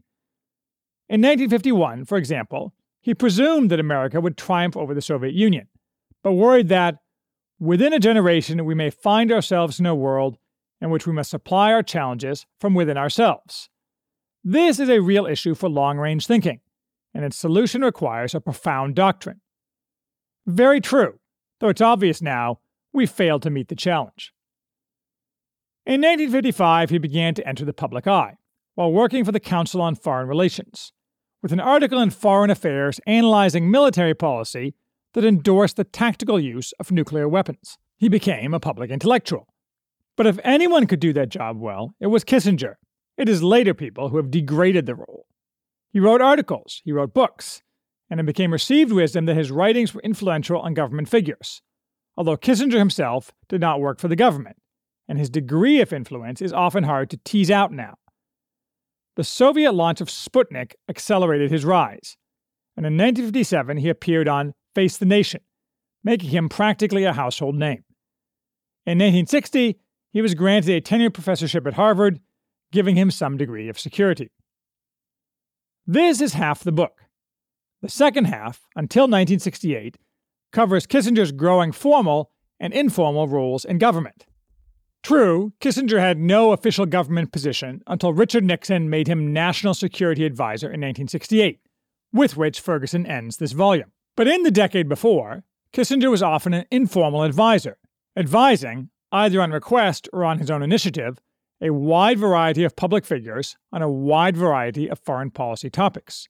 In 1.09 1.21
1951, 1.21 2.07
for 2.07 2.19
example, 2.19 2.75
he 3.01 3.15
presumed 3.15 3.71
that 3.71 3.79
America 3.79 4.21
would 4.21 4.37
triumph 4.37 4.77
over 4.77 4.95
the 4.95 5.01
Soviet 5.01 5.35
Union, 5.35 5.69
but 6.25 6.33
worried 6.33 6.71
that, 6.71 6.97
within 7.65 7.93
a 7.93 7.99
generation, 7.99 8.65
we 8.65 8.75
may 8.75 8.91
find 8.91 9.33
ourselves 9.33 9.81
in 9.81 9.87
a 9.87 9.95
world 9.95 10.37
in 10.81 10.91
which 10.91 11.07
we 11.07 11.13
must 11.13 11.31
supply 11.31 11.73
our 11.73 11.83
challenges 11.83 12.47
from 12.61 12.75
within 12.75 12.99
ourselves. 12.99 13.71
This 14.45 14.79
is 14.79 14.91
a 14.91 15.01
real 15.01 15.25
issue 15.25 15.55
for 15.55 15.71
long 15.71 15.97
range 15.97 16.27
thinking, 16.27 16.61
and 17.15 17.25
its 17.25 17.39
solution 17.39 17.83
requires 17.83 18.35
a 18.35 18.41
profound 18.41 18.95
doctrine. 18.95 19.41
Very 20.47 20.81
true, 20.81 21.19
though 21.61 21.71
it's 21.71 21.81
obvious 21.81 22.21
now 22.21 22.61
we 22.93 23.07
failed 23.07 23.43
to 23.43 23.51
meet 23.51 23.69
the 23.69 23.75
challenge. 23.75 24.35
In 25.87 26.01
1955, 26.03 26.91
he 26.91 26.99
began 26.99 27.35
to 27.35 27.49
enter 27.49 27.65
the 27.65 27.73
public 27.73 28.07
eye 28.07 28.37
while 28.75 28.93
working 28.93 29.25
for 29.25 29.33
the 29.33 29.41
Council 29.41 29.81
on 29.81 29.95
Foreign 29.95 30.29
Relations, 30.29 30.93
with 31.43 31.53
an 31.53 31.61
article 31.61 32.01
in 32.01 32.11
Foreign 32.11 32.51
Affairs 32.51 33.01
analyzing 33.07 33.71
military 33.71 34.15
policy 34.15 34.75
that 35.15 35.25
endorsed 35.25 35.77
the 35.77 35.85
tactical 35.85 36.39
use 36.39 36.73
of 36.79 36.93
nuclear 36.93 37.29
weapons. 37.29 37.79
He 37.97 38.09
became 38.09 38.53
a 38.53 38.61
public 38.61 38.91
intellectual. 38.91 39.49
But 40.17 40.27
if 40.27 40.39
anyone 40.45 40.87
could 40.87 41.01
do 41.01 41.13
that 41.15 41.31
job 41.31 41.59
well, 41.59 41.95
it 42.01 42.09
was 42.09 42.25
Kissinger. 42.25 42.75
It 43.17 43.29
is 43.29 43.43
later 43.43 43.75
people 43.75 44.09
who 44.09 44.17
have 44.17 44.31
degraded 44.31 44.87
the 44.87 44.95
role. 44.95 45.27
He 45.93 46.01
wrote 46.01 46.21
articles, 46.21 46.83
he 46.85 46.93
wrote 46.93 47.15
books, 47.15 47.63
and 48.11 48.21
it 48.21 48.27
became 48.27 48.53
received 48.53 48.93
wisdom 48.93 49.27
that 49.27 49.37
his 49.37 49.51
writings 49.51 49.95
were 49.95 50.03
influential 50.03 50.61
on 50.61 50.75
government 50.75 51.09
figures, 51.09 51.63
although 52.17 52.37
Kissinger 52.37 52.79
himself 52.79 53.33
did 53.49 53.61
not 53.61 53.81
work 53.81 54.01
for 54.01 54.09
the 54.09 54.17
government, 54.17 54.57
and 55.09 55.19
his 55.19 55.31
degree 55.31 55.81
of 55.81 55.93
influence 55.93 56.43
is 56.43 56.53
often 56.53 56.85
hard 56.85 57.11
to 57.11 57.21
tease 57.25 57.51
out 57.51 57.73
now. 57.73 57.95
The 59.17 59.25
Soviet 59.25 59.73
launch 59.73 60.01
of 60.01 60.09
Sputnik 60.09 60.73
accelerated 60.89 61.53
his 61.53 61.65
rise, 61.65 62.17
and 62.77 62.85
in 62.85 62.95
1957 62.95 63.77
he 63.77 63.89
appeared 63.89 64.29
on 64.29 64.55
Face 64.75 64.97
the 64.97 65.07
Nation, 65.07 65.41
making 66.03 66.31
him 66.31 66.49
practically 66.49 67.05
a 67.05 67.13
household 67.13 67.55
name. 67.55 67.85
In 68.87 68.99
1960, 68.99 69.79
he 70.13 70.23
was 70.23 70.35
granted 70.35 70.71
a 70.71 70.81
tenured 70.81 71.15
professorship 71.15 71.67
at 71.67 71.75
Harvard, 71.75 72.21
giving 72.73 72.97
him 72.97 73.11
some 73.11 73.37
degree 73.37 73.69
of 73.69 73.79
security. 73.79 74.31
This 75.87 76.21
is 76.21 76.35
half 76.35 76.65
the 76.65 76.73
book. 76.73 77.03
The 77.83 77.89
second 77.89 78.27
half, 78.27 78.67
until 78.75 79.05
1968, 79.05 79.99
covers 80.53 80.87
Kissinger's 80.87 81.33
growing 81.33 81.73
formal 81.73 82.31
and 82.59 82.73
informal 82.73 83.29
roles 83.29 83.65
in 83.65 83.79
government. 83.79 84.27
True, 85.03 85.53
Kissinger 85.61 86.01
had 86.01 86.19
no 86.19 86.53
official 86.53 86.87
government 86.87 87.31
position 87.31 87.83
until 87.87 88.15
Richard 88.15 88.45
Nixon 88.45 88.89
made 88.89 89.07
him 89.07 89.35
National 89.35 89.75
Security 89.75 90.25
Advisor 90.25 90.69
in 90.69 90.81
1968, 90.81 91.61
with 92.11 92.39
which 92.39 92.61
Ferguson 92.61 93.05
ends 93.05 93.37
this 93.37 93.53
volume. 93.53 93.93
But 94.17 94.29
in 94.29 94.43
the 94.43 94.51
decade 94.51 94.89
before, 94.89 95.45
Kissinger 95.73 96.11
was 96.11 96.23
often 96.23 96.55
an 96.55 96.67
informal 96.71 97.25
advisor, 97.25 97.79
advising, 98.17 98.91
either 99.11 99.41
on 99.41 99.51
request 99.51 100.09
or 100.13 100.25
on 100.25 100.39
his 100.39 100.51
own 100.51 100.63
initiative, 100.63 101.19
a 101.61 101.73
wide 101.73 102.19
variety 102.19 102.65
of 102.65 102.77
public 102.77 103.05
figures 103.05 103.57
on 103.73 103.83
a 103.83 103.91
wide 103.91 104.37
variety 104.37 104.89
of 104.89 104.99
foreign 104.99 105.31
policy 105.31 105.71
topics. 105.71 106.29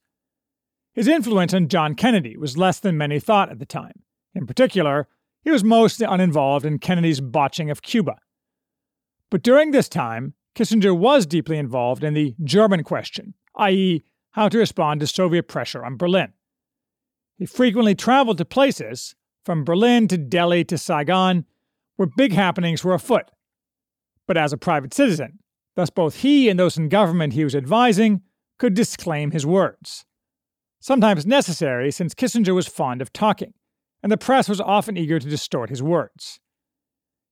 His 0.94 1.08
influence 1.08 1.52
on 1.52 1.68
John 1.68 1.94
Kennedy 1.94 2.36
was 2.36 2.56
less 2.56 2.78
than 2.78 2.96
many 2.96 3.18
thought 3.18 3.50
at 3.50 3.58
the 3.58 3.66
time. 3.66 4.02
In 4.34 4.46
particular, 4.46 5.08
he 5.42 5.50
was 5.50 5.64
mostly 5.64 6.06
uninvolved 6.06 6.64
in 6.64 6.78
Kennedy's 6.78 7.20
botching 7.20 7.68
of 7.68 7.82
Cuba. 7.82 8.16
But 9.30 9.42
during 9.42 9.72
this 9.72 9.88
time, 9.88 10.34
Kissinger 10.54 10.96
was 10.96 11.26
deeply 11.26 11.58
involved 11.58 12.04
in 12.04 12.14
the 12.14 12.34
German 12.44 12.84
question, 12.84 13.34
i.e., 13.56 14.04
how 14.30 14.48
to 14.48 14.58
respond 14.58 15.00
to 15.00 15.06
Soviet 15.06 15.48
pressure 15.48 15.84
on 15.84 15.96
Berlin. 15.96 16.32
He 17.38 17.46
frequently 17.46 17.94
traveled 17.94 18.38
to 18.38 18.44
places, 18.44 19.14
from 19.44 19.64
Berlin 19.64 20.08
to 20.08 20.16
Delhi 20.16 20.64
to 20.64 20.78
Saigon, 20.78 21.44
where 21.96 22.08
big 22.16 22.32
happenings 22.32 22.82
were 22.82 22.94
afoot. 22.94 23.30
But 24.26 24.36
as 24.36 24.52
a 24.52 24.56
private 24.56 24.94
citizen, 24.94 25.40
thus 25.76 25.90
both 25.90 26.16
he 26.22 26.48
and 26.48 26.58
those 26.58 26.78
in 26.78 26.88
government 26.88 27.34
he 27.34 27.44
was 27.44 27.54
advising 27.54 28.22
could 28.58 28.74
disclaim 28.74 29.32
his 29.32 29.44
words 29.44 30.06
sometimes 30.84 31.24
necessary 31.24 31.90
since 31.90 32.12
Kissinger 32.14 32.54
was 32.54 32.66
fond 32.66 33.00
of 33.00 33.10
talking, 33.10 33.54
and 34.02 34.12
the 34.12 34.18
press 34.18 34.50
was 34.50 34.60
often 34.60 34.98
eager 34.98 35.18
to 35.18 35.30
distort 35.30 35.70
his 35.70 35.82
words. 35.82 36.40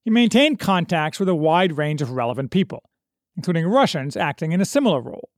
He 0.06 0.10
maintained 0.10 0.58
contacts 0.58 1.20
with 1.20 1.28
a 1.28 1.34
wide 1.34 1.76
range 1.76 2.00
of 2.00 2.12
relevant 2.12 2.50
people, 2.50 2.82
including 3.36 3.66
Russians 3.66 4.16
acting 4.16 4.52
in 4.52 4.62
a 4.62 4.64
similar 4.64 5.02
role. 5.02 5.28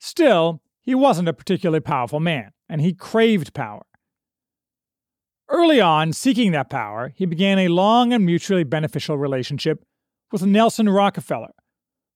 Still, 0.00 0.62
he 0.82 0.94
wasn't 0.94 1.28
a 1.28 1.32
particularly 1.32 1.80
powerful 1.80 2.20
man, 2.20 2.50
and 2.68 2.80
he 2.80 2.92
craved 2.92 3.54
power. 3.54 3.82
Early 5.48 5.80
on, 5.80 6.12
seeking 6.12 6.52
that 6.52 6.70
power, 6.70 7.12
he 7.14 7.24
began 7.24 7.58
a 7.58 7.68
long 7.68 8.12
and 8.12 8.26
mutually 8.26 8.64
beneficial 8.64 9.16
relationship 9.16 9.84
with 10.32 10.44
Nelson 10.44 10.88
Rockefeller, 10.88 11.52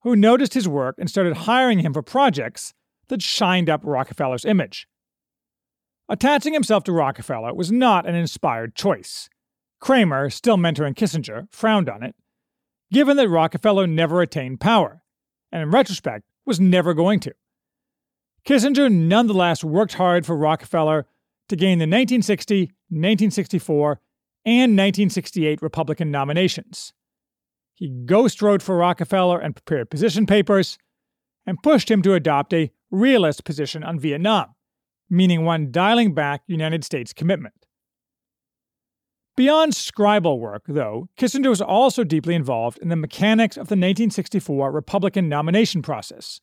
who 0.01 0.15
noticed 0.15 0.53
his 0.53 0.67
work 0.67 0.95
and 0.97 1.09
started 1.09 1.37
hiring 1.37 1.79
him 1.79 1.93
for 1.93 2.01
projects 2.01 2.73
that 3.07 3.21
shined 3.21 3.69
up 3.69 3.81
Rockefeller's 3.83 4.43
image. 4.43 4.87
Attaching 6.09 6.53
himself 6.53 6.83
to 6.85 6.91
Rockefeller 6.91 7.53
was 7.53 7.71
not 7.71 8.07
an 8.07 8.15
inspired 8.15 8.75
choice. 8.75 9.29
Kramer, 9.79 10.29
still 10.29 10.57
mentoring 10.57 10.95
Kissinger, 10.95 11.47
frowned 11.51 11.89
on 11.89 12.03
it, 12.03 12.15
given 12.91 13.17
that 13.17 13.29
Rockefeller 13.29 13.87
never 13.87 14.21
attained 14.21 14.59
power, 14.59 15.03
and 15.51 15.61
in 15.61 15.71
retrospect 15.71 16.25
was 16.45 16.59
never 16.59 16.93
going 16.93 17.19
to. 17.21 17.33
Kissinger 18.45 18.91
nonetheless 18.91 19.63
worked 19.63 19.93
hard 19.93 20.25
for 20.25 20.35
Rockefeller 20.35 21.05
to 21.49 21.55
gain 21.55 21.79
the 21.79 21.83
1960, 21.83 22.61
1964, 22.89 24.01
and 24.45 24.71
1968 24.71 25.61
Republican 25.61 26.11
nominations. 26.11 26.93
He 27.73 27.89
ghost 27.89 28.41
wrote 28.41 28.61
for 28.61 28.77
Rockefeller 28.77 29.39
and 29.39 29.55
prepared 29.55 29.89
position 29.89 30.25
papers, 30.25 30.77
and 31.45 31.61
pushed 31.63 31.89
him 31.89 32.01
to 32.01 32.13
adopt 32.13 32.53
a 32.53 32.71
realist 32.91 33.43
position 33.45 33.83
on 33.83 33.99
Vietnam 33.99 34.53
meaning 35.09 35.45
one 35.45 35.71
dialing 35.71 36.13
back 36.13 36.41
United 36.47 36.83
States 36.83 37.13
commitment. 37.13 37.53
Beyond 39.35 39.73
scribal 39.73 40.39
work, 40.39 40.63
though, 40.67 41.09
Kissinger 41.17 41.49
was 41.49 41.61
also 41.61 42.03
deeply 42.03 42.33
involved 42.33 42.79
in 42.79 42.89
the 42.89 42.95
mechanics 42.95 43.55
of 43.55 43.67
the 43.67 43.75
1964 43.75 44.71
Republican 44.71 45.29
nomination 45.29 45.81
process, 45.81 46.41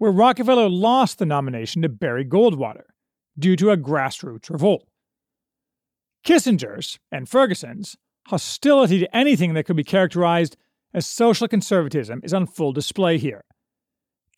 where 0.00 0.10
Rockefeller 0.10 0.70
lost 0.70 1.18
the 1.18 1.26
nomination 1.26 1.82
to 1.82 1.88
Barry 1.90 2.24
Goldwater 2.24 2.84
due 3.38 3.54
to 3.56 3.70
a 3.70 3.76
grassroots 3.76 4.48
revolt. 4.48 4.88
Kissinger's 6.26 6.98
and 7.12 7.28
Ferguson's 7.28 7.98
hostility 8.28 8.98
to 9.00 9.14
anything 9.14 9.52
that 9.52 9.64
could 9.64 9.76
be 9.76 9.84
characterized 9.84 10.56
as 10.94 11.06
social 11.06 11.46
conservatism 11.48 12.22
is 12.24 12.32
on 12.32 12.46
full 12.46 12.72
display 12.72 13.18
here. 13.18 13.44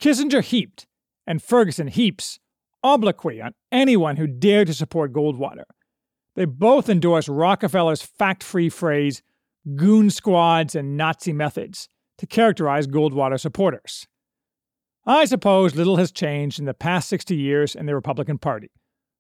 Kissinger 0.01 0.43
heaped, 0.43 0.89
and 1.29 1.41
Ferguson 1.41 1.87
heaps, 1.87 2.41
obloquy 2.83 3.41
on 3.41 3.55
anyone 3.71 4.17
who 4.17 4.27
dared 4.27 4.67
to 4.67 4.75
support 4.75 5.13
Goldwater. 5.13 5.63
They 6.35 6.45
both 6.45 6.89
endorsed 6.89 7.29
Rockefeller's 7.29 8.03
fact 8.03 8.43
free 8.43 8.69
phrase, 8.69 9.23
goon 9.77 10.11
squads 10.11 10.75
and 10.75 10.97
Nazi 10.97 11.33
methods, 11.33 11.89
to 12.19 12.27
characterize 12.27 12.89
Goldwater 12.89 13.39
supporters. 13.39 14.09
I 15.05 15.25
suppose 15.25 15.75
little 15.75 15.97
has 15.97 16.13
changed 16.13 16.61
in 16.61 16.65
the 16.65 16.75
past 16.75 17.09
60 17.09 17.35
years 17.35 17.75
in 17.75 17.87
the 17.87 17.95
Republican 17.95 18.39
Party, 18.39 18.71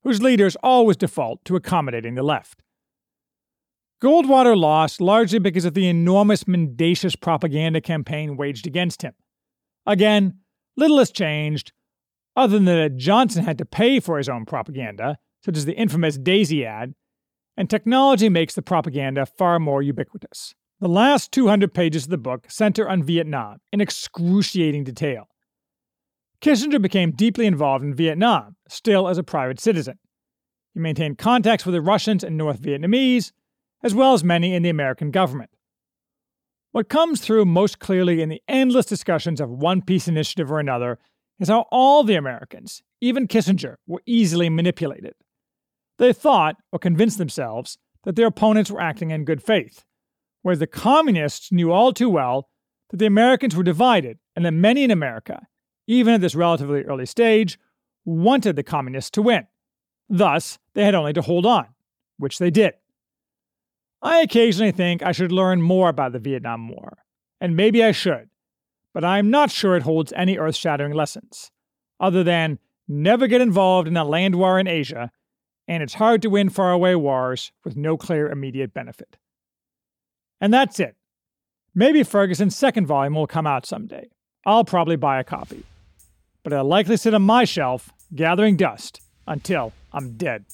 whose 0.05 0.23
leaders 0.23 0.57
always 0.63 0.97
default 0.97 1.45
to 1.45 1.57
accommodating 1.57 2.15
the 2.15 2.23
left. 2.23 2.63
Goldwater 4.01 4.57
lost 4.57 5.01
largely 5.01 5.41
because 5.41 5.65
of 5.65 5.75
the 5.75 5.89
enormous 5.89 6.47
mendacious 6.47 7.17
propaganda 7.17 7.81
campaign 7.81 8.37
waged 8.37 8.67
against 8.67 9.03
him. 9.03 9.15
Again, 9.85 10.39
little 10.77 10.99
has 10.99 11.11
changed, 11.11 11.73
other 12.37 12.59
than 12.59 12.65
that 12.67 12.97
Johnson 12.97 13.45
had 13.45 13.59
to 13.59 13.65
pay 13.65 13.99
for 13.99 14.19
his 14.19 14.29
own 14.29 14.45
propaganda, 14.45 15.19
such 15.45 15.57
as 15.57 15.65
the 15.65 15.77
infamous 15.77 16.17
Daisy 16.17 16.65
ad, 16.65 16.95
and 17.57 17.69
technology 17.69 18.29
makes 18.29 18.55
the 18.55 18.63
propaganda 18.63 19.27
far 19.27 19.59
more 19.59 19.83
ubiquitous. 19.83 20.55
The 20.81 20.89
last 20.89 21.33
200 21.33 21.75
pages 21.75 22.05
of 22.05 22.11
the 22.11 22.19
book 22.19 22.47
center 22.49 22.89
on 22.89 23.03
Vietnam 23.03 23.59
in 23.73 23.81
excruciating 23.81 24.85
detail. 24.85 25.29
Kissinger 26.43 26.83
became 26.83 27.13
deeply 27.13 27.47
involved 27.47 27.85
in 27.85 27.95
Vietnam, 27.95 28.57
still 28.69 29.09
as 29.09 29.17
a 29.17 29.23
private 29.23 29.61
citizen. 29.61 29.99
He 30.75 30.81
maintained 30.81 31.17
contacts 31.17 31.65
with 31.65 31.75
the 31.75 31.81
Russians 31.81 32.25
and 32.25 32.37
North 32.37 32.61
Vietnamese, 32.61 33.31
as 33.85 33.95
well 33.95 34.13
as 34.13 34.25
many 34.25 34.55
in 34.55 34.65
the 34.65 34.69
American 34.69 35.13
government. 35.13 35.51
What 36.73 36.89
comes 36.89 37.21
through 37.21 37.45
most 37.45 37.79
clearly 37.79 38.23
in 38.23 38.29
the 38.29 38.43
endless 38.49 38.87
discussions 38.87 39.41
of 39.41 39.51
one 39.51 39.83
peace 39.83 40.09
initiative 40.09 40.51
or 40.51 40.59
another 40.59 40.99
is 41.39 41.49
how 41.49 41.67
all 41.71 42.03
the 42.03 42.17
Americans, 42.17 42.83
even 43.01 43.29
Kissinger, 43.29 43.77
were 43.87 44.03
easily 44.05 44.49
manipulated. 44.49 45.15
They 45.99 46.13
thought, 46.13 46.57
or 46.73 46.79
convinced 46.79 47.19
themselves, 47.19 47.79
that 48.05 48.17
their 48.17 48.27
opponents 48.27 48.71
were 48.71 48.81
acting 48.81 49.11
in 49.11 49.25
good 49.25 49.43
faith, 49.43 49.85
whereas 50.41 50.59
the 50.59 50.67
communists 50.67 51.53
knew 51.53 51.71
all 51.71 51.93
too 51.93 52.09
well 52.09 52.49
that 52.91 52.97
the 52.97 53.07
Americans 53.07 53.55
were 53.55 53.63
divided 53.63 54.19
and 54.35 54.45
that 54.45 54.53
many 54.53 54.83
in 54.83 54.91
America, 54.91 55.47
even 55.93 56.15
at 56.15 56.21
this 56.21 56.35
relatively 56.35 56.83
early 56.83 57.07
stage, 57.07 57.59
wanted 58.05 58.57
the 58.57 58.63
communists 58.63 59.11
to 59.13 59.23
win. 59.23 59.47
Thus, 60.09 60.59
they 60.75 60.85
had 60.85 60.95
only 60.95 61.13
to 61.13 61.23
hold 61.23 61.47
on, 61.47 61.67
which 62.19 62.39
they 62.39 62.51
did. 62.51 62.75
I 64.03 64.21
occasionally 64.21 64.73
think 64.73 65.03
I 65.03 65.13
should 65.13 65.31
learn 65.31 65.63
more 65.63 65.89
about 65.89 66.13
the 66.13 66.19
Vietnam 66.19 66.69
War, 66.69 66.99
and 67.41 67.57
maybe 67.57 67.85
I 67.85 67.93
should, 67.93 68.29
but 68.93 69.05
I'm 69.05 69.31
not 69.31 69.51
sure 69.51 69.77
it 69.77 69.85
holds 69.85 70.13
any 70.15 70.39
earth 70.39 70.57
shattering 70.57 70.93
lessons, 70.93 71.53
other 72.01 72.25
than 72.25 72.59
never 72.89 73.29
get 73.29 73.41
involved 73.41 73.87
in 73.87 73.97
a 73.97 74.05
land 74.05 74.35
war 74.35 74.59
in 74.59 74.67
Asia, 74.67 75.13
and 75.69 75.83
it's 75.83 75.95
hard 75.95 76.21
to 76.23 76.31
win 76.31 76.49
faraway 76.49 76.95
wars 76.95 77.53
with 77.65 77.77
no 77.77 77.97
clear 77.97 78.29
immediate 78.29 78.75
benefit. 78.75 79.17
And 80.41 80.53
that's 80.53 80.81
it. 80.81 80.97
Maybe 81.75 82.03
Ferguson's 82.03 82.57
second 82.57 82.87
volume 82.87 83.15
will 83.15 83.29
come 83.29 83.47
out 83.47 83.65
someday. 83.65 84.11
I'll 84.45 84.65
probably 84.65 84.97
buy 84.97 85.21
a 85.21 85.25
copy. 85.25 85.63
But 86.43 86.53
it'll 86.53 86.65
likely 86.65 86.97
sit 86.97 87.15
on 87.15 87.23
my 87.23 87.45
shelf, 87.45 87.93
gathering 88.15 88.57
dust, 88.57 89.01
until 89.27 89.73
I'm 89.93 90.17
dead. 90.17 90.45